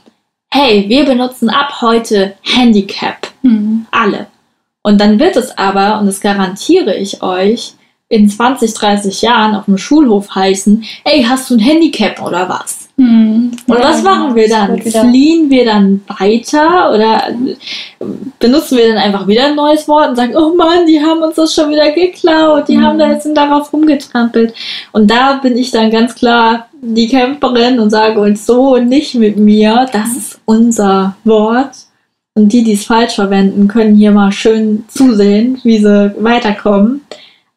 [0.51, 3.86] hey, wir benutzen ab heute Handicap, Mhm.
[3.91, 4.28] alle.
[4.82, 7.74] Und dann wird es aber, und das garantiere ich euch,
[8.10, 12.89] in 20, 30 Jahren auf dem Schulhof heißen, ey, hast du ein Handicap oder was?
[12.98, 13.52] Mhm.
[13.66, 14.80] Und Ja, was machen wir dann?
[14.80, 18.06] Fliehen wir dann weiter oder äh,
[18.38, 21.36] benutzen wir dann einfach wieder ein neues Wort und sagen, oh Mann, die haben uns
[21.36, 22.84] das schon wieder geklaut, die Mhm.
[22.84, 24.54] haben da jetzt sind darauf rumgetrampelt.
[24.91, 29.38] Und da bin ich dann ganz klar die Camperin und sage uns so nicht mit
[29.38, 31.72] mir, das ist unser Wort.
[32.36, 37.02] Und die, die es falsch verwenden, können hier mal schön zusehen, wie sie weiterkommen.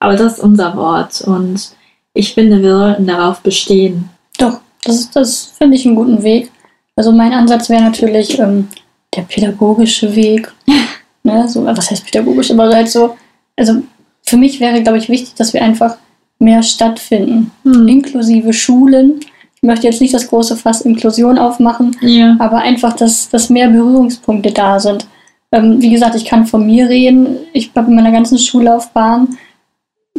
[0.01, 1.71] Aber das ist unser Wort und
[2.13, 4.11] ich finde, wir sollten darauf bestehen.
[4.39, 6.51] Doch, das, ist- das finde ich einen guten Weg.
[6.95, 8.69] Also mein Ansatz wäre natürlich ähm,
[9.15, 10.53] der pädagogische Weg.
[11.23, 12.51] ne, so, was heißt pädagogisch?
[12.51, 13.17] Aber halt so,
[13.57, 13.83] also
[14.23, 15.97] für mich wäre, glaube ich, wichtig, dass wir einfach
[16.39, 17.51] mehr stattfinden.
[17.65, 17.89] Hm.
[17.89, 19.21] Inklusive Schulen.
[19.57, 22.37] Ich möchte jetzt nicht das große Fass Inklusion aufmachen, Ja.
[22.39, 25.07] aber einfach, dass, dass mehr Berührungspunkte da sind.
[25.53, 27.39] Ähm, wie gesagt, ich kann von mir reden.
[27.53, 29.37] Ich habe in meiner ganzen Schullaufbahn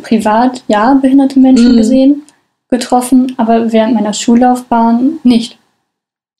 [0.02, 1.78] privat, ja, behinderte Menschen Mhm.
[1.78, 2.24] gesehen,
[2.70, 5.58] getroffen, aber während meiner Schullaufbahn nicht.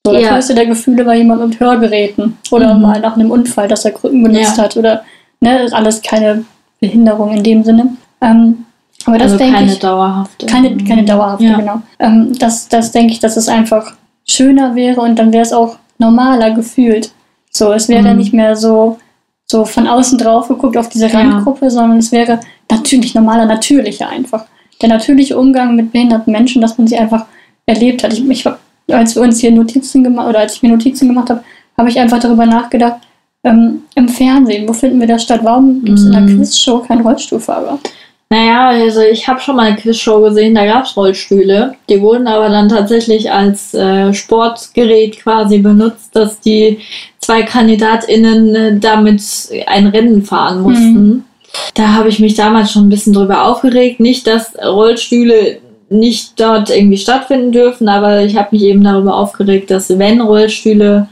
[0.06, 0.36] So, das Ja.
[0.36, 2.82] höchste der Gefühle war jemand mit Hörgeräten oder Mhm.
[2.82, 4.64] mal nach einem Unfall, dass er Krücken benutzt Ja.
[4.64, 5.04] hat oder,
[5.42, 6.46] ne, ist alles keine
[6.80, 7.96] Behinderung in dem Sinne.
[8.22, 8.66] Ähm,
[9.08, 9.80] aber das also denke keine ich.
[9.80, 10.46] dauerhafte.
[10.46, 11.58] Keine, keine dauerhafte, Ja.
[11.58, 11.82] genau.
[12.00, 13.94] Ähm, das, das denke ich, dass es einfach
[14.28, 17.12] schöner wäre und dann wäre es auch normaler gefühlt.
[17.52, 18.18] So, es wäre Mhm.
[18.18, 18.98] nicht mehr so,
[19.46, 21.18] so von außen drauf geguckt auf diese Ja.
[21.20, 22.40] Randgruppe, sondern es wäre
[22.70, 24.46] natürlich normaler, natürlicher einfach.
[24.82, 27.26] Der natürliche Umgang mit behinderten Menschen, dass man sie einfach
[27.66, 28.14] erlebt hat.
[28.14, 28.46] Ich, ich,
[28.92, 31.44] als wir uns hier Notizen gemacht oder als ich mir Notizen gemacht habe,
[31.78, 32.98] habe ich einfach darüber nachgedacht,
[33.44, 35.40] ähm, im Fernsehen, wo finden wir das statt?
[35.44, 36.38] Warum gibt es in der Mhm.
[36.38, 37.80] Quizshow keinen Rollstuhlfahrer?
[38.30, 41.76] Naja, also ich habe schon mal eine Quizshow gesehen, da gab es Rollstühle.
[41.90, 46.80] Die wurden aber dann tatsächlich als äh, Sportgerät quasi benutzt, dass die
[47.20, 49.22] zwei KandidatInnen äh, damit
[49.68, 51.26] ein Rennen fahren mussten.
[51.74, 54.02] da habe ich mich damals schon ein bisschen drüber aufgeregt.
[54.02, 55.60] Nicht, dass Rollstühle
[55.90, 61.08] nicht dort irgendwie stattfinden dürfen, aber ich habe mich eben darüber aufgeregt, dass wenn Rollstühle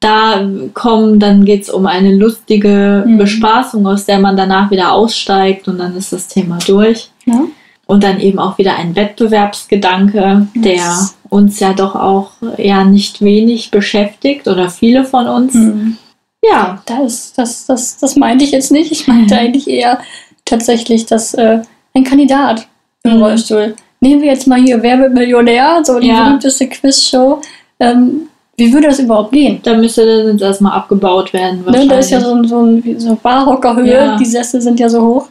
[0.00, 3.18] da kommen, dann geht es um eine lustige Mhm.
[3.18, 7.10] Bespaßung, aus der man danach wieder aussteigt und dann ist das Thema durch.
[7.26, 7.42] Ja?
[7.86, 11.16] Und dann eben auch wieder ein Wettbewerbsgedanke, der Yes.
[11.28, 15.54] uns ja doch auch ja nicht wenig beschäftigt oder viele von uns.
[15.54, 15.96] Mhm.
[16.42, 18.90] Ja, Das, das, das, das meinte ich jetzt nicht.
[18.92, 19.40] Ich meinte Mhm.
[19.40, 19.98] eigentlich eher
[20.44, 21.60] tatsächlich, dass äh,
[21.94, 22.66] ein Kandidat
[23.02, 23.22] im Mhm.
[23.22, 23.74] Rollstuhl.
[24.00, 26.24] Nehmen wir jetzt mal hier Wer wird Millionär, so die Ja.
[26.24, 27.40] berühmteste Quizshow.
[27.78, 28.22] Ähm,
[28.60, 29.58] wie würde das überhaupt gehen?
[29.62, 31.64] da müsste das jetzt erstmal abgebaut werden.
[31.68, 34.16] Ne, da ist ja so, ein- so, ein, so Barhockerhöhe, Ja.
[34.16, 35.28] die Sessel sind ja so hoch.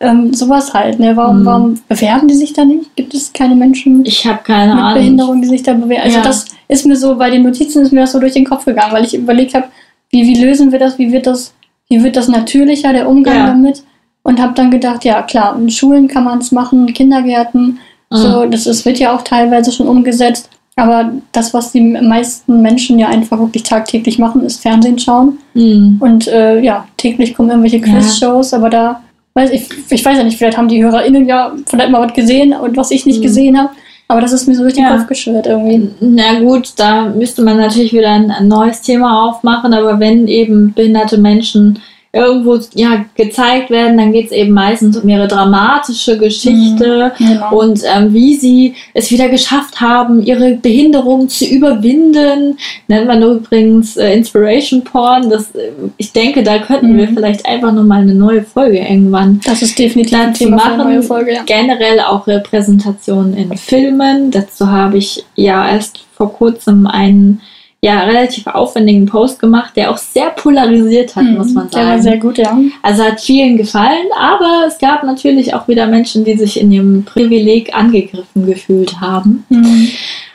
[0.00, 1.00] Ähm, sowas halt.
[1.00, 1.16] Ne?
[1.16, 1.44] Warum, Mhm.
[1.44, 2.94] warum bewerben die sich da nicht?
[2.94, 4.94] Gibt es keine Menschen Ich habe keine mit Ahnung.
[4.94, 6.04] Behinderung, die sich da bewerben?
[6.04, 6.22] Also Ja.
[6.22, 8.92] das ist mir so, bei den Notizen ist mir das so durch den Kopf gegangen,
[8.92, 9.66] weil ich überlegt habe,
[10.10, 11.52] wie, wie lösen wir das, wie wird das,
[11.88, 13.46] wie wird das natürlicher, der Umgang Ja.
[13.48, 13.82] damit?
[14.22, 17.78] Und habe dann gedacht, ja klar, in Schulen kann man es machen, Kindergärten,
[18.10, 18.50] so, Mhm.
[18.52, 20.48] das ist, wird ja auch teilweise schon umgesetzt.
[20.78, 25.38] Aber das, was die meisten Menschen ja einfach wirklich tagtäglich machen, ist Fernsehen schauen.
[25.54, 25.96] Mhm.
[26.00, 27.82] Und äh, ja, täglich kommen irgendwelche Ja.
[27.84, 29.02] Quiz-Shows, aber da,
[29.34, 32.52] weiß ich, ich weiß ja nicht, vielleicht haben die HörerInnen ja vielleicht mal was gesehen
[32.52, 33.22] und was ich nicht Mhm.
[33.22, 33.70] gesehen habe.
[34.10, 34.96] Aber das ist mir so durch den Ja.
[34.96, 35.90] Kopf geschwirrt irgendwie.
[36.00, 41.18] Na gut, da müsste man natürlich wieder ein neues Thema aufmachen, aber wenn eben behinderte
[41.18, 41.78] Menschen
[42.18, 47.58] irgendwo ja, gezeigt werden, dann geht es eben meistens um ihre dramatische Geschichte Genau.
[47.60, 52.58] und ähm, wie sie es wieder geschafft haben, ihre Behinderung zu überwinden.
[52.88, 55.30] Nennt man übrigens äh, Inspiration Porn.
[55.30, 57.14] Das, äh, ich denke, da könnten wir Mhm.
[57.14, 60.90] vielleicht einfach nochmal eine neue Folge irgendwann das ist definitiv ein Thema für eine machen.
[60.92, 61.42] neue Folge, ja.
[61.46, 64.30] Generell auch Repräsentationen in Filmen.
[64.30, 67.40] Dazu habe ich ja erst vor kurzem einen
[67.80, 71.70] ja, relativ aufwendigen Post gemacht, der auch sehr polarisiert hat, muss man Mhm.
[71.70, 72.02] Der war sagen.
[72.02, 72.58] sehr gut, ja.
[72.82, 77.04] Also hat vielen gefallen, aber es gab natürlich auch wieder Menschen, die sich in ihrem
[77.04, 79.44] Privileg angegriffen gefühlt haben.
[79.48, 79.88] Mhm.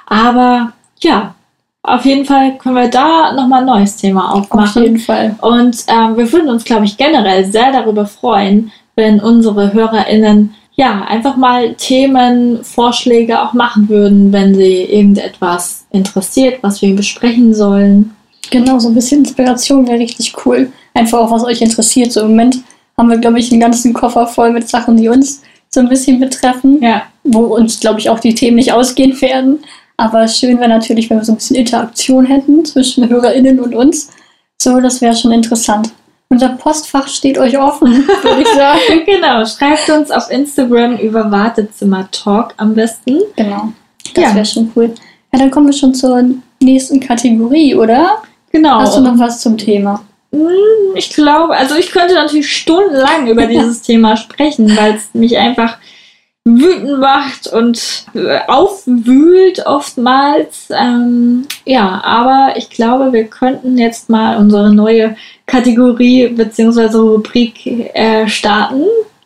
[0.06, 0.72] Aber
[1.02, 1.36] ja,
[1.82, 4.84] auf jeden Fall können wir da nochmal ein neues Thema Auf aufmachen.
[4.84, 5.36] jeden Fall.
[5.42, 11.04] Und ähm, wir würden uns, glaube ich, generell sehr darüber freuen, wenn unsere HörerInnen ja
[11.04, 18.16] einfach mal Themenvorschläge auch machen würden, wenn sie irgendetwas interessiert, was wir besprechen sollen.
[18.50, 20.72] Genau, so ein bisschen Inspiration wäre richtig cool.
[20.94, 22.12] Einfach auch, was euch interessiert.
[22.12, 22.58] So im Moment
[22.98, 26.20] haben wir, glaube ich, einen ganzen Koffer voll mit Sachen, die uns so ein bisschen
[26.20, 26.82] betreffen.
[26.82, 29.60] Ja, wo uns, glaube ich, auch die Themen nicht ausgehen werden.
[29.98, 34.10] Aber schön wäre natürlich, wenn wir so ein bisschen Interaktion hätten zwischen HörerInnen und uns.
[34.62, 35.92] So, das wäre schon interessant.
[36.34, 39.04] Unser Postfach steht euch offen, würde ich sagen.
[39.06, 39.46] genau.
[39.46, 43.20] Schreibt uns auf Instagram über Wartezimmer Talk am besten.
[43.36, 43.72] Genau,
[44.16, 44.34] das Ja.
[44.36, 44.96] wäre schon cool.
[45.32, 46.24] Ja, dann kommen wir schon zur
[46.60, 48.24] nächsten Kategorie, oder?
[48.52, 48.80] Genau.
[48.80, 50.02] Hast du noch was zum Thema?
[50.32, 50.48] Hm,
[50.96, 55.78] Ich glaube, also ich könnte natürlich stundenlang über dieses Thema sprechen, weil es mich einfach
[56.46, 60.68] wütend macht und äh, aufwühlt oftmals.
[60.72, 65.16] Ähm, ja, aber ich glaube, wir könnten jetzt mal unsere neue
[65.46, 66.98] Kategorie bzw.
[66.98, 68.84] Rubrik äh, starten.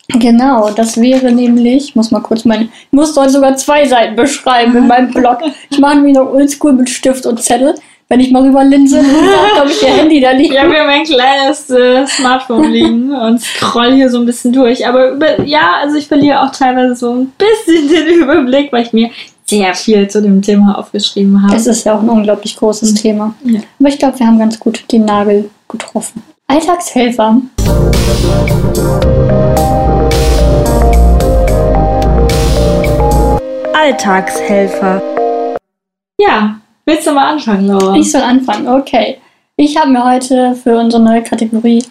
[0.10, 4.16] Genau, das wäre nämlich, ich muss mal kurz meine, ich muss heute sogar zwei Seiten
[4.16, 5.40] beschreiben in meinem Blog.
[5.70, 7.76] Ich mache nämlich noch oldschool mit Stift und Zettel.
[8.10, 10.54] Wenn ich mal rüberlinse, dann glaube ich, ihr Handy da liegt.
[10.54, 14.88] Ja, wir haben ein kleines äh, Smartphone liegen und scroll hier so ein bisschen durch.
[14.88, 18.94] Aber über, ja, also ich verliere auch teilweise so ein bisschen den Überblick, weil ich
[18.94, 19.10] mir
[19.50, 21.56] sehr viel zu dem Thema aufgeschrieben habe.
[21.56, 23.34] Es ist ja auch ein unglaublich großes Thema.
[23.46, 23.62] Ja.
[23.80, 26.22] Aber ich glaube, wir haben ganz gut den Nagel getroffen.
[26.48, 27.42] Alltagshelfer.
[33.74, 35.02] Alltagshelfer.
[36.20, 37.96] Ja, willst du mal anfangen, Laura?
[37.96, 39.18] Ich soll anfangen, okay.
[39.56, 41.84] Ich habe mir heute für unsere neue Kategorie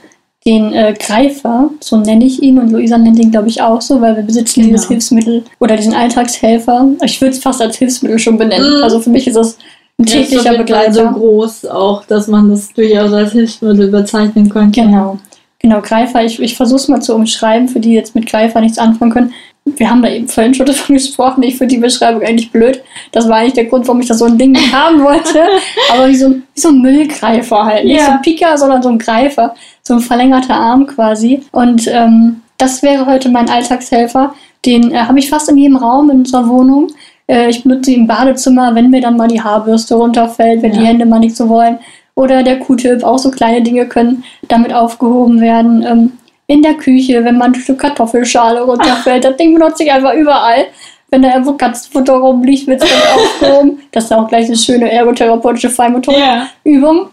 [0.46, 4.00] den äh, Greifer, so nenne ich ihn, und Luisa nennt ihn, glaube ich, auch so,
[4.00, 4.72] weil wir besitzen Genau.
[4.74, 6.88] dieses Hilfsmittel oder diesen Alltagshelfer.
[7.04, 8.78] Ich würde es fast als Hilfsmittel schon benennen.
[8.78, 8.82] Mhm.
[8.84, 9.58] Also für mich ist das
[9.98, 11.12] ein täglicher jeden Fall so Begleiter.
[11.18, 14.80] groß auch, dass man das durchaus als Hilfsmittel bezeichnen könnte.
[14.82, 15.18] Genau.
[15.58, 16.22] Genau, Greifer.
[16.22, 19.32] Ich, ich versuche es mal zu umschreiben, für die jetzt mit Greifer nichts anfangen können.
[19.66, 21.42] Wir haben da eben vorhin schon davon gesprochen.
[21.42, 22.80] Ich finde die Beschreibung eigentlich blöd.
[23.12, 25.42] Das war eigentlich der Grund, warum ich das so ein Ding nicht haben wollte.
[25.92, 27.84] Aber wie so, ein- wie so ein Müllgreifer halt.
[27.84, 28.06] Nicht Ja.
[28.06, 29.54] so ein Pika, sondern so ein Greifer.
[29.82, 31.42] So ein verlängerter Arm quasi.
[31.52, 34.34] Und ähm, das wäre heute mein Alltagshelfer.
[34.64, 36.88] Den äh, habe ich fast in jedem Raum in unserer Wohnung.
[37.26, 40.78] Äh, ich benutze ihn im Badezimmer, wenn mir dann mal die Haarbürste runterfällt, wenn Ja.
[40.80, 41.78] die Hände mal nicht so wollen.
[42.14, 45.82] Oder der Q-Tip, auch so kleine Dinge können damit aufgehoben werden.
[45.86, 46.12] Ähm,
[46.48, 50.66] in der Küche, wenn mal ein Stück Kartoffelschale runterfällt, das Ding benutze ich einfach überall.
[51.10, 53.18] Wenn da irgendwo Katzenfutter rumliegt, wird es dann
[53.50, 53.78] aufgehoben.
[53.92, 56.18] Das ist auch gleich eine schöne ergotherapeutische Feinmotorik.
[56.18, 56.48] Ja.
[56.64, 57.10] Übung.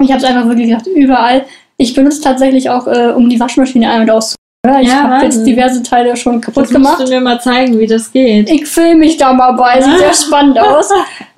[0.00, 1.44] Ich habe es einfach wirklich gesagt, überall.
[1.76, 4.36] Ich benutze tatsächlich auch, äh, um die Waschmaschine ein- und.
[4.64, 4.80] Oder?
[4.80, 7.00] Ich Ja, habe jetzt diverse Teile schon kaputt Das musst gemacht.
[7.08, 8.48] du mir mal zeigen, wie das geht.
[8.48, 10.88] Ich filme mich da mal bei, sieht sehr spannend aus.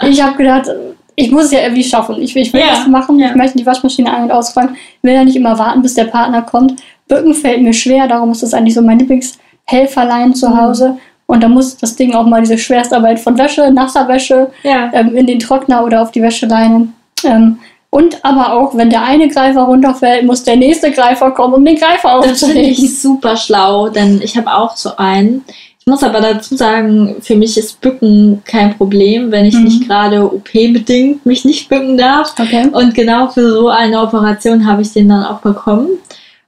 [0.03, 0.69] Ich habe gedacht,
[1.17, 2.21] ich muss es ja irgendwie schaffen.
[2.21, 3.29] Ich, ich will Ja, das machen, ja.
[3.31, 4.75] ich möchte die Waschmaschine an- und ausräumen.
[4.77, 6.83] Ich will ja nicht immer warten, bis der Partner kommt.
[7.09, 10.61] Bücken fällt mir schwer, darum ist das eigentlich so mein Lieblingshelferlein zu Mhm.
[10.61, 10.97] Hause.
[11.27, 14.91] Und da muss das Ding auch mal diese Schwerstarbeit von Wäsche, nasser Wäsche, Ja.
[14.93, 16.89] ähm, in den Trockner oder auf die Wäscheleine.
[17.25, 17.59] Ähm,
[17.91, 21.77] und aber auch, wenn der eine Greifer runterfällt, muss der nächste Greifer kommen, um den
[21.77, 22.69] Greifer Das finde aufzunehmen.
[22.73, 25.45] ich super schlau, denn ich habe auch so einen.
[25.81, 29.65] Ich muss aber dazu sagen, für mich ist Bücken kein Problem, wenn ich Mhm.
[29.65, 32.35] nicht gerade OP-bedingt mich nicht bücken darf.
[32.39, 32.69] Okay.
[32.73, 35.89] Und genau für so eine Operation habe ich den dann auch bekommen.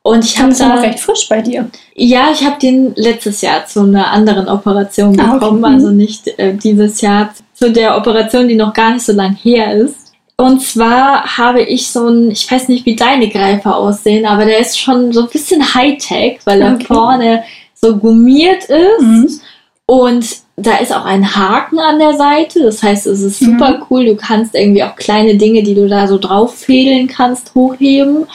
[0.07, 1.69] Und ich habe da, recht frisch bei dir.
[1.97, 5.33] ja, ich habe den letztes Jahr zu einer anderen Operation Ah, okay.
[5.41, 5.65] bekommen, Mhm.
[5.65, 9.75] also nicht äh, dieses Jahr zu der Operation, die noch gar nicht so lang her
[9.75, 9.97] ist.
[10.37, 14.59] Und zwar habe ich so ein, ich weiß nicht, wie deine Greifer aussehen, aber der
[14.61, 16.85] ist schon so ein bisschen Hightech, weil er Okay.
[16.85, 17.43] vorne
[17.75, 19.01] so gummiert ist.
[19.03, 19.41] Mhm.
[19.87, 20.27] Und
[20.57, 22.63] da ist auch ein Haken an der Seite.
[22.63, 23.83] Das heißt, es ist super Mhm.
[23.91, 24.05] cool.
[24.07, 28.27] Du kannst irgendwie auch kleine Dinge, die du da so drauf fädeln kannst, hochheben.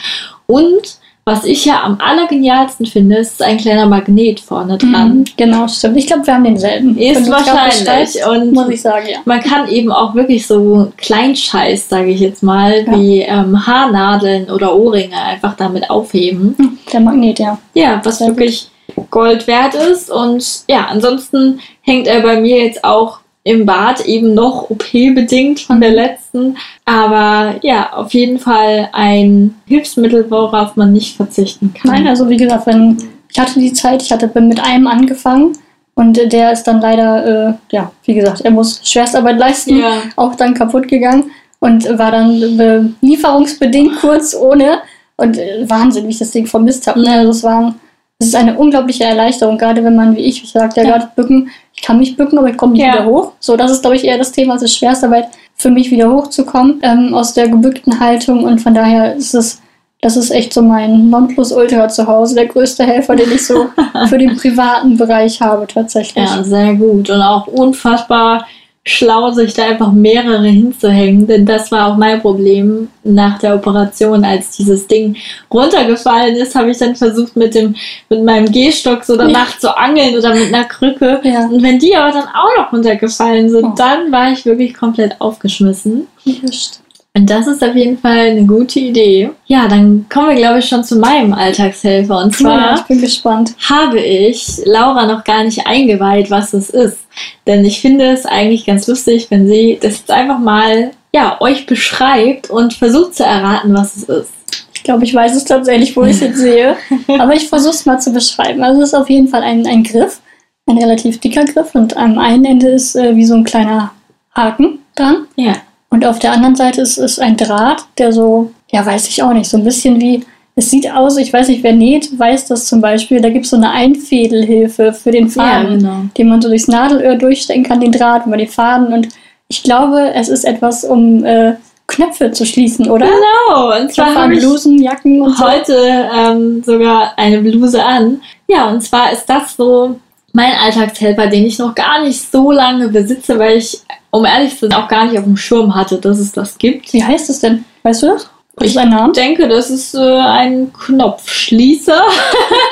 [0.46, 5.18] Und was ich ja am allergenialsten finde, ist ein kleiner Magnet vorne dran.
[5.18, 5.96] Mhm, genau, stimmt.
[5.96, 6.98] Ich glaube, wir haben denselben.
[6.98, 8.26] Ist wahrscheinlich.
[8.26, 9.18] Und- muss ich sagen, ja.
[9.24, 12.98] Man kann eben auch wirklich so Kleinscheiß, sage ich jetzt mal, Ja.
[12.98, 16.54] wie ähm, Haarnadeln oder Ohrringe einfach damit aufheben.
[16.58, 17.56] Hm, Der Magnet, ja.
[17.74, 18.38] Ja, was Sehr gut.
[18.38, 18.68] wirklich
[19.10, 20.10] Gold wert ist.
[20.10, 25.80] Und ja, ansonsten hängt er bei mir jetzt auch im Bad eben noch OP-bedingt von
[25.80, 26.56] der letzten.
[26.84, 31.90] Aber ja, auf jeden Fall ein Hilfsmittel, worauf man nicht verzichten kann.
[31.90, 32.96] Nein, also wie gesagt, wenn
[33.30, 35.56] ich hatte die Zeit, ich hatte bin mit einem angefangen
[35.94, 40.02] und der ist dann leider, äh, ja, wie gesagt, er muss Schwerstarbeit leisten, Ja.
[40.16, 44.78] auch dann kaputt gegangen und war dann lieferungsbedingt kurz ohne
[45.16, 47.00] und äh, Wahnsinn, wie ich das Ding vermisst habe.
[47.00, 47.10] Ne?
[47.10, 47.74] Also es war
[48.22, 50.92] es ist eine unglaubliche Erleichterung, gerade wenn man, wie ich, ich sagte ja Ja.
[50.98, 52.92] gerade, bücken, ich kann mich bücken, aber ich komme nicht Ja.
[52.94, 53.32] wieder hoch.
[53.40, 56.80] So, das ist, glaube ich, eher das Thema, es ist Schwerstarbeit für mich wieder hochzukommen
[56.82, 59.60] ähm, aus der gebückten Haltung und von daher ist es,
[60.00, 63.66] das ist echt so mein Nonplusultra zu Hause, der größte Helfer, den ich so
[64.08, 66.24] für den privaten Bereich habe tatsächlich.
[66.28, 67.08] Ja, sehr gut.
[67.10, 68.46] Und auch unfassbar
[68.84, 71.26] schlau, sich da einfach mehrere hinzuhängen.
[71.26, 74.24] Denn das war auch mein Problem nach der Operation.
[74.24, 75.16] Als dieses Ding
[75.52, 77.74] runtergefallen ist, habe ich dann versucht, mit, dem,
[78.08, 81.20] mit meinem Gehstock so danach zu angeln oder mit einer Krücke.
[81.22, 81.46] Ja.
[81.46, 83.74] Und wenn die aber dann auch noch runtergefallen sind, Oh.
[83.76, 86.08] dann war ich wirklich komplett aufgeschmissen.
[86.24, 86.81] Ja, stimmt.
[87.14, 89.30] Und das ist auf jeden Fall eine gute Idee.
[89.44, 92.18] Ja, dann kommen wir, glaube ich, schon zu meinem Alltagshelfer.
[92.24, 93.54] Und zwar Ja, ich bin gespannt.
[93.68, 96.98] habe ich Laura noch gar nicht eingeweiht, was es ist.
[97.46, 101.66] Denn ich finde es eigentlich ganz lustig, wenn sie das jetzt einfach mal ja, euch
[101.66, 104.30] beschreibt und versucht zu erraten, was es ist.
[104.74, 106.76] Ich glaube, ich weiß es tatsächlich, wo ich es jetzt sehe.
[107.18, 108.62] Aber ich versuche es mal zu beschreiben.
[108.62, 110.20] Also es ist auf jeden Fall ein, ein Griff,
[110.66, 113.92] ein relativ dicker Griff und am einen Ende ist äh, wie so ein kleiner
[114.34, 115.26] Haken dran.
[115.36, 115.56] Ja.
[115.92, 119.34] Und auf der anderen Seite ist, ist ein Draht, der so, ja, weiß ich auch
[119.34, 120.24] nicht, so ein bisschen wie,
[120.56, 123.50] es sieht aus, ich weiß nicht, wer näht, weiß das zum Beispiel, da gibt es
[123.50, 126.04] so eine Einfädelhilfe für den Faden, genau.
[126.16, 128.90] den man so durchs Nadelöhr durchstecken kann, den Draht über den Faden.
[128.90, 129.08] Und
[129.48, 131.56] ich glaube, es ist etwas, um äh,
[131.88, 133.06] Knöpfe zu schließen, oder?
[133.06, 135.46] Genau, und zwar ich Blusen, Jacken und so.
[135.46, 138.22] heute ähm, sogar eine Bluse an.
[138.48, 140.00] Ja, und zwar ist das so
[140.32, 143.82] mein Alltagshelfer, den ich noch gar nicht so lange besitze, weil ich,
[144.12, 146.92] um ehrlich zu sein, auch gar nicht auf dem Schirm hatte, dass es das gibt.
[146.92, 147.64] Wie heißt es denn?
[147.82, 148.30] Weißt du das?
[148.54, 149.12] Was Ich ist ein Name?
[149.14, 152.02] Denke, das ist äh, ein Knopfschließer.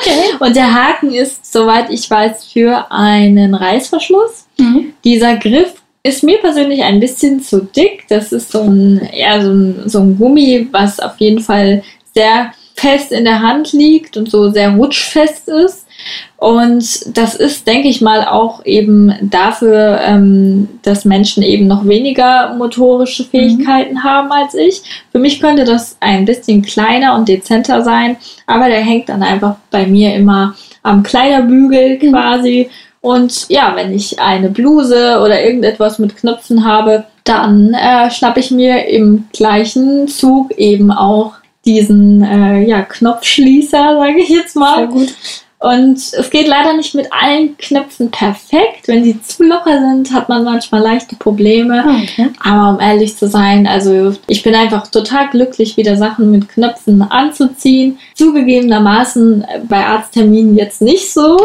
[0.01, 0.20] Okay.
[0.38, 4.47] Und der Haken ist, soweit ich weiß, für einen Reißverschluss.
[4.59, 4.93] Mhm.
[5.03, 5.72] Dieser Griff
[6.03, 8.05] ist mir persönlich ein bisschen zu dick.
[8.09, 11.82] Das ist so ein, eher so ein, so ein Gummi, was auf jeden Fall
[12.14, 15.86] sehr fest in der Hand liegt und so sehr rutschfest ist.
[16.36, 22.55] Und das ist, denke ich mal, auch eben dafür, ähm, dass Menschen eben noch weniger
[22.55, 24.82] motorische Fähigkeiten haben als ich.
[25.12, 29.57] Für mich könnte das ein bisschen kleiner und dezenter sein, aber der hängt dann einfach
[29.70, 32.11] bei mir immer am Kleiderbügel Mhm.
[32.11, 32.70] quasi.
[33.03, 38.51] Und ja, wenn ich eine Bluse oder irgendetwas mit Knöpfen habe, dann äh, schnappe ich
[38.51, 41.34] mir im gleichen Zug eben auch
[41.64, 44.76] diesen äh, ja, Knopfschließer, sage ich jetzt mal.
[44.76, 45.14] Sehr gut.
[45.62, 48.86] Und es geht leider nicht mit allen Knöpfen perfekt.
[48.86, 51.84] Wenn die zu locker sind, hat man manchmal leichte Probleme.
[51.86, 52.28] Ah, okay.
[52.42, 57.02] Aber um ehrlich zu sein, also ich bin einfach total glücklich, wieder Sachen mit Knöpfen
[57.02, 57.98] anzuziehen.
[58.14, 61.38] Zugegebenermaßen bei Arztterminen jetzt nicht so,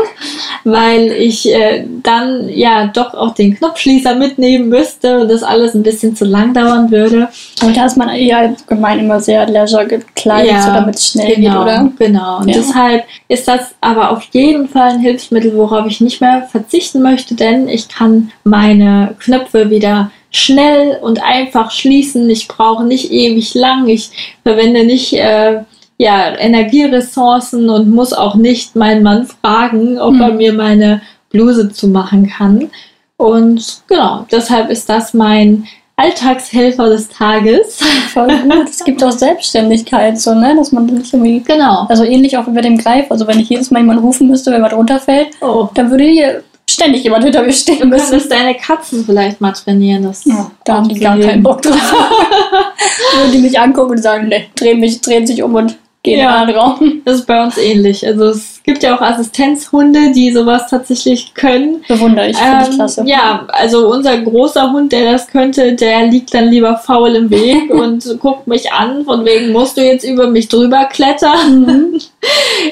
[0.64, 5.84] weil ich äh, dann ja doch auch den Knopfschließer mitnehmen müsste und das alles ein
[5.84, 7.28] bisschen zu lang dauern würde.
[7.62, 11.52] Aber da ist man eher allgemein immer sehr leisure gekleidet, so damit es schnell genau,
[11.52, 11.92] geht, oder?
[12.00, 12.38] Genau.
[12.38, 12.54] Und Ja.
[12.56, 17.02] deshalb ist das aber aber auf jeden Fall ein Hilfsmittel, worauf ich nicht mehr verzichten
[17.02, 22.30] möchte, denn ich kann meine Knöpfe wieder schnell und einfach schließen.
[22.30, 23.88] Ich brauche nicht ewig lang.
[23.88, 24.10] Ich
[24.44, 25.62] verwende nicht äh,
[25.98, 30.38] ja, Energieressourcen und muss auch nicht meinen Mann fragen, ob er Mhm.
[30.38, 32.70] mir meine Bluse zumachen kann.
[33.18, 35.68] Und genau, deshalb ist das mein
[35.98, 37.80] Alltagshelfer des Tages.
[38.14, 38.70] Voll gut.
[38.70, 40.54] Es gibt auch Selbstständigkeit, so, ne?
[40.58, 41.40] Dass man nicht irgendwie.
[41.42, 41.86] Genau.
[41.88, 43.06] Also ähnlich auch bei dem Greif.
[43.10, 45.70] Also wenn ich jedes Mal jemanden rufen müsste, wenn was runterfällt, Oh.
[45.74, 48.12] dann würde hier ständig jemand hinter mir stehen Du müssen.
[48.12, 50.04] müsstest deine Katzen vielleicht mal trainieren.
[50.04, 51.76] Das Ja, da haben die gar keinen Bock drauf.
[53.18, 56.44] Würden die mich angucken und sagen, ne, drehen, mich, drehen sich um und gehen Ja.
[56.44, 57.02] Raum.
[57.04, 58.06] Das ist bei uns ähnlich.
[58.08, 61.84] Also es gibt ja auch Assistenzhunde, die sowas tatsächlich können.
[61.88, 63.04] Bewundere ich, finde ich Ähm, klasse.
[63.06, 67.70] ja, also unser großer Hund, der das könnte, der liegt dann lieber faul im Weg
[67.74, 71.60] und guckt mich an, von wegen musst du jetzt über mich drüber klettern.
[71.60, 72.00] Mhm.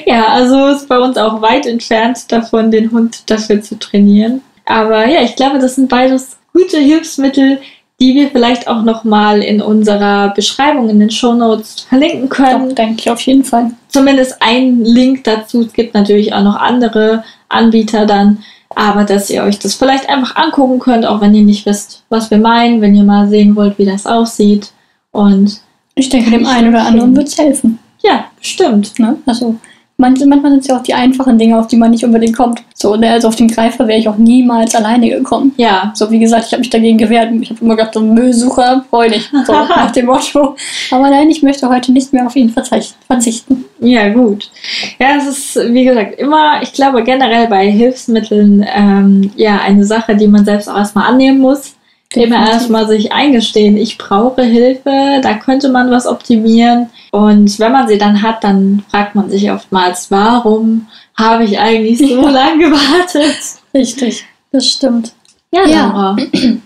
[0.06, 4.40] Ja, also ist bei uns auch weit entfernt davon, den Hund dafür zu trainieren.
[4.64, 7.60] Aber ja, ich glaube, das sind beides gute Hilfsmittel,
[8.00, 12.96] die wir vielleicht auch nochmal in unserer Beschreibung in den Shownotes verlinken können Doch, denke
[13.00, 13.70] ich auf jeden Fall.
[13.88, 15.62] zumindest ein Link dazu.
[15.62, 18.38] Es gibt natürlich auch noch andere Anbieter dann,
[18.74, 22.30] aber dass ihr euch das vielleicht einfach angucken könnt, auch wenn ihr nicht wisst, was
[22.30, 24.72] wir meinen, wenn ihr mal sehen wollt, wie das aussieht.
[25.12, 25.60] Und
[25.94, 27.78] Ich denke, dem einen oder anderen wird es helfen.
[28.02, 28.98] ja, bestimmt.
[28.98, 29.16] Ne?
[29.26, 29.54] Also
[29.96, 32.62] manche, manchmal sind es ja auch die einfachen Dinge, auf die man nicht unbedingt kommt.
[32.74, 33.10] So, ne?
[33.12, 35.52] also auf den Greifer wäre ich auch niemals alleine gekommen.
[35.56, 37.30] Ja, So, wie gesagt, ich habe mich dagegen gewehrt.
[37.40, 39.30] Ich habe immer gedacht, so Müllsucher, freu dich.
[39.46, 40.56] So, nach dem Motto.
[40.90, 43.64] Aber nein, ich möchte heute nicht mehr auf ihn verzichten.
[43.80, 44.50] ja, gut.
[44.98, 50.16] Ja, es ist, wie gesagt, immer, ich glaube generell bei Hilfsmitteln, ähm, ja, eine Sache,
[50.16, 51.73] die man selbst auch erstmal annehmen muss.
[52.16, 56.88] Immer erstmal sich eingestehen, ich brauche Hilfe, da könnte man was optimieren.
[57.10, 60.86] Und wenn man sie dann hat, dann fragt man sich oftmals, warum
[61.16, 62.30] habe ich eigentlich so Ja.
[62.30, 63.36] lange gewartet?
[63.74, 65.12] Richtig, das stimmt.
[65.52, 65.86] Ja, Ja.
[65.86, 66.16] Laura,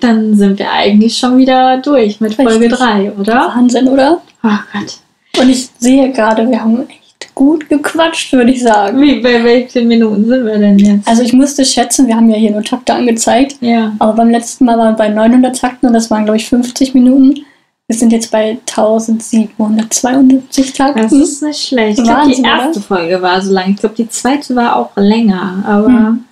[0.01, 2.79] dann sind wir eigentlich schon wieder durch mit Folge Richtig.
[2.79, 3.53] 3, oder?
[3.55, 4.21] Wahnsinn, oder?
[4.43, 4.99] Oh Gott.
[5.43, 7.08] Und ich sehe gerade, wir haben echt
[7.39, 9.01] gut gequatscht, würde ich sagen.
[9.01, 11.07] Wie, bei welchen Minuten sind wir denn jetzt?
[11.09, 13.57] Also ich musste schätzen, wir haben ja hier nur Takte angezeigt.
[13.61, 13.93] ja.
[14.01, 16.93] Aber beim letzten Mal waren wir bei 900 Takten und das waren, glaube ich, 50
[16.95, 17.45] Minuten.
[17.87, 21.03] Wir sind jetzt bei 1772 Takten.
[21.03, 21.99] Das ist nicht schlecht.
[21.99, 23.71] Ich glaube, die erste Folge war so lang.
[23.71, 25.63] Ich glaube, die zweite war auch länger.
[25.67, 26.25] Aber Hm.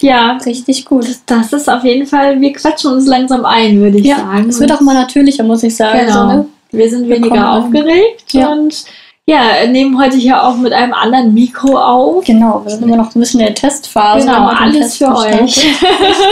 [0.00, 1.06] ja, Richtig gut.
[1.26, 4.48] das ist auf jeden Fall, wir quatschen uns langsam ein, würde ich Ja, sagen.
[4.48, 6.00] es wird auch mal natürlicher, muss ich sagen.
[6.06, 6.12] Genau.
[6.12, 6.46] So, ne?
[6.72, 7.62] Wir sind Wir weniger an.
[7.62, 8.52] aufgeregt Ja.
[8.52, 8.84] und
[9.28, 12.24] ja, nehmen heute hier auch mit einem anderen Mikro auf.
[12.24, 14.24] Genau, wir sind immer noch ein bisschen in der Testphase.
[14.26, 15.32] Genau, Wir haben den alles Test für euch.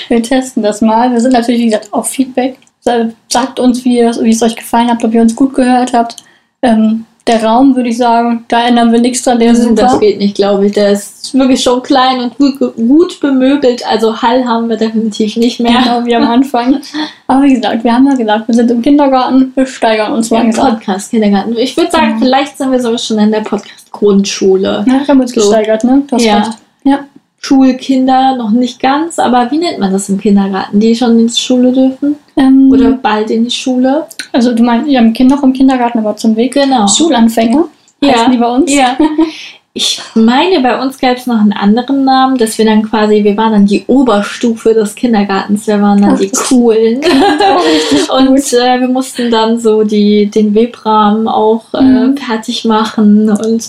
[0.08, 1.10] Wir testen das mal.
[1.10, 2.58] Wir sind natürlich, wie gesagt, auf Feedback.
[2.80, 5.92] Sa- Sagt uns, wie, es- wie es euch gefallen hat, ob ihr uns gut gehört
[5.92, 6.16] habt.
[6.62, 9.38] Ähm, der Raum, würde ich sagen, da ändern wir nichts dran.
[9.40, 9.98] Der ist Das super.
[9.98, 10.72] geht nicht, glaube ich.
[10.72, 13.84] Der ist wirklich schon klein und gut, gut bemöbelt.
[13.90, 15.80] Also Hall haben wir definitiv nicht mehr.
[15.82, 16.80] Genau wie am Anfang.
[17.26, 20.38] Aber wie gesagt, wir haben ja gesagt, wir sind im Kindergarten, wir steigern uns Ja,
[20.38, 20.74] langsam.
[20.76, 21.56] Podcast, Kindergarten.
[21.56, 22.18] Ich würde sagen, Genau.
[22.20, 24.84] vielleicht sind wir sogar schon in der Podcast-Grundschule.
[24.86, 25.40] Ja, wir haben uns So.
[25.40, 26.02] gesteigert, ne?
[26.06, 26.36] Du hast Ja.
[26.38, 26.50] recht.
[26.84, 26.98] Ja.
[27.46, 30.80] Schulkinder noch nicht ganz, aber wie nennt man das im Kindergarten?
[30.80, 32.16] Die schon in die Schule dürfen?
[32.36, 34.06] Ähm, Oder bald in die Schule?
[34.32, 36.54] also du meinst, wir haben Kind noch im Kindergarten, aber zum Weg.
[36.54, 36.86] Genau.
[36.88, 37.64] Schulanfänger
[38.04, 38.72] heißen die bei uns.
[38.74, 38.96] Ja.
[39.78, 43.36] Ich meine, bei uns gab es noch einen anderen Namen, dass wir dann quasi, wir
[43.36, 47.00] waren dann die Oberstufe des Kindergartens, wir waren dann Ach, die Coolen.
[48.18, 52.16] Und äh, wir mussten dann so die, den Webrahmen auch äh, Mhm.
[52.16, 53.68] fertig machen und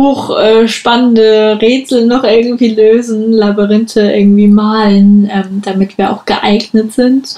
[0.00, 7.34] hochspannende Rätsel noch irgendwie lösen, Labyrinthe irgendwie malen, ähm, damit wir auch geeignet sind.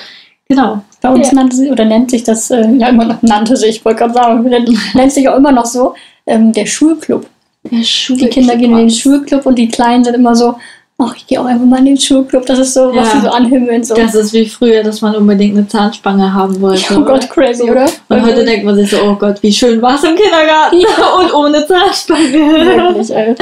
[0.49, 0.83] Genau.
[1.01, 1.35] Bei uns Ja.
[1.35, 4.15] nannte sie, oder nennt sich das, äh, ja immer noch, nannte sich, ich wollte gerade
[4.15, 4.43] sagen,
[4.95, 5.95] nennt, sich auch immer noch so,
[6.27, 7.27] ähm, der Schulclub.
[7.65, 10.57] Der Die Kinder gehen in den Schulclub und die Kleinen sind immer so,
[10.99, 12.47] ach, ich gehe auch einfach mal in den Schulclub.
[12.47, 13.21] Das ist so, was Ja.
[13.21, 13.83] sie so anhimmeln.
[13.83, 13.95] So.
[13.95, 16.97] Das ist wie früher, dass man unbedingt eine Zahnspange haben wollte.
[16.97, 17.87] oh Gott, crazy, oder?
[18.09, 20.77] Und heute denkt man sich so, oh Gott, wie schön war es im Kindergarten
[21.21, 22.33] und ohne Zahnspange.
[22.33, 23.35] Wirklich, ey.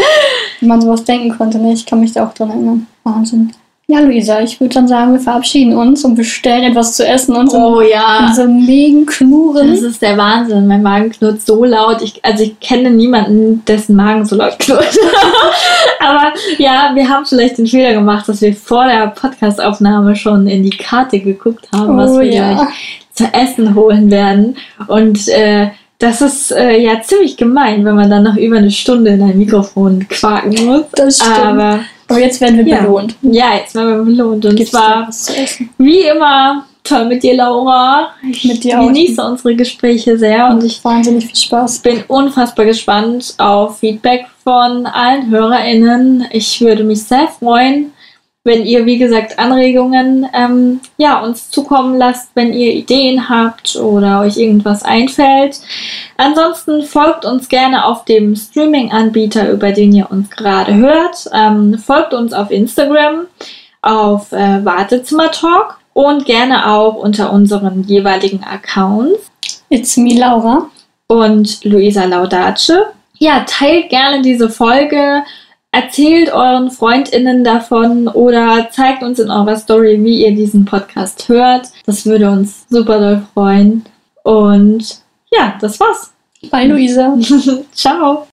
[0.61, 1.73] Wie man sowas denken konnte, ne?
[1.75, 2.87] Ich kann mich da auch dran erinnern.
[3.05, 3.53] Wahnsinn.
[3.91, 7.51] Ja, Luisa, ich würde dann sagen, wir verabschieden uns und bestellen etwas zu essen und
[7.51, 8.27] so, Oh ja.
[8.27, 10.69] und so megen Das ist der Wahnsinn.
[10.69, 12.01] Mein Magen knurrt so laut.
[12.01, 14.97] Ich, also ich kenne niemanden, dessen Magen so laut knurrt.
[15.99, 20.63] Aber ja, wir haben vielleicht den Fehler gemacht, dass wir vor der Podcastaufnahme schon in
[20.63, 22.53] die Karte geguckt haben, was Oh wir ja.
[22.55, 22.69] gleich
[23.13, 24.57] zu essen holen werden.
[24.87, 29.11] Und äh, das ist äh, ja ziemlich gemein, wenn man dann noch über eine Stunde
[29.11, 30.85] in ein Mikrofon quaken muss.
[30.93, 31.39] Das stimmt.
[31.45, 31.81] Aber
[32.11, 33.15] Aber jetzt werden wir ja, belohnt.
[33.23, 34.45] ja, jetzt werden wir belohnt.
[34.45, 35.71] Und Gibt's zwar was zu essen?
[35.79, 38.09] wie immer toll mit dir, Laura.
[38.29, 38.87] Ich Mit dir auch.
[38.87, 41.79] genieße unsere Gespräche sehr und ich wahnsinnig viel Spaß.
[41.81, 46.27] bin unfassbar gespannt auf Feedback von allen HörerInnen.
[46.33, 47.93] Ich würde mich sehr freuen,
[48.45, 54.21] wenn ihr, wie gesagt, Anregungen ähm, ja, uns zukommen lasst, wenn ihr Ideen habt oder
[54.21, 55.61] euch irgendwas einfällt.
[56.17, 61.29] Ansonsten folgt uns gerne auf dem Streaming-Anbieter, über den ihr uns gerade hört.
[61.35, 63.27] Ähm, folgt uns auf Instagram,
[63.83, 69.31] auf äh, Wartezimmer Talk und gerne auch unter unseren jeweiligen Accounts
[69.69, 70.69] It's me, Laura.
[71.07, 72.73] und Luisa Laudace.
[73.19, 75.23] Ja, teilt gerne diese Folge,
[75.73, 81.69] erzählt euren FreundInnen davon oder zeigt uns in eurer Story, wie ihr diesen Podcast hört.
[81.87, 83.85] Das würde uns super doll freuen.
[84.23, 85.01] Und
[85.31, 86.13] ja, das war's.
[86.51, 87.17] Bye, Luisa.
[87.73, 88.30] Ciao.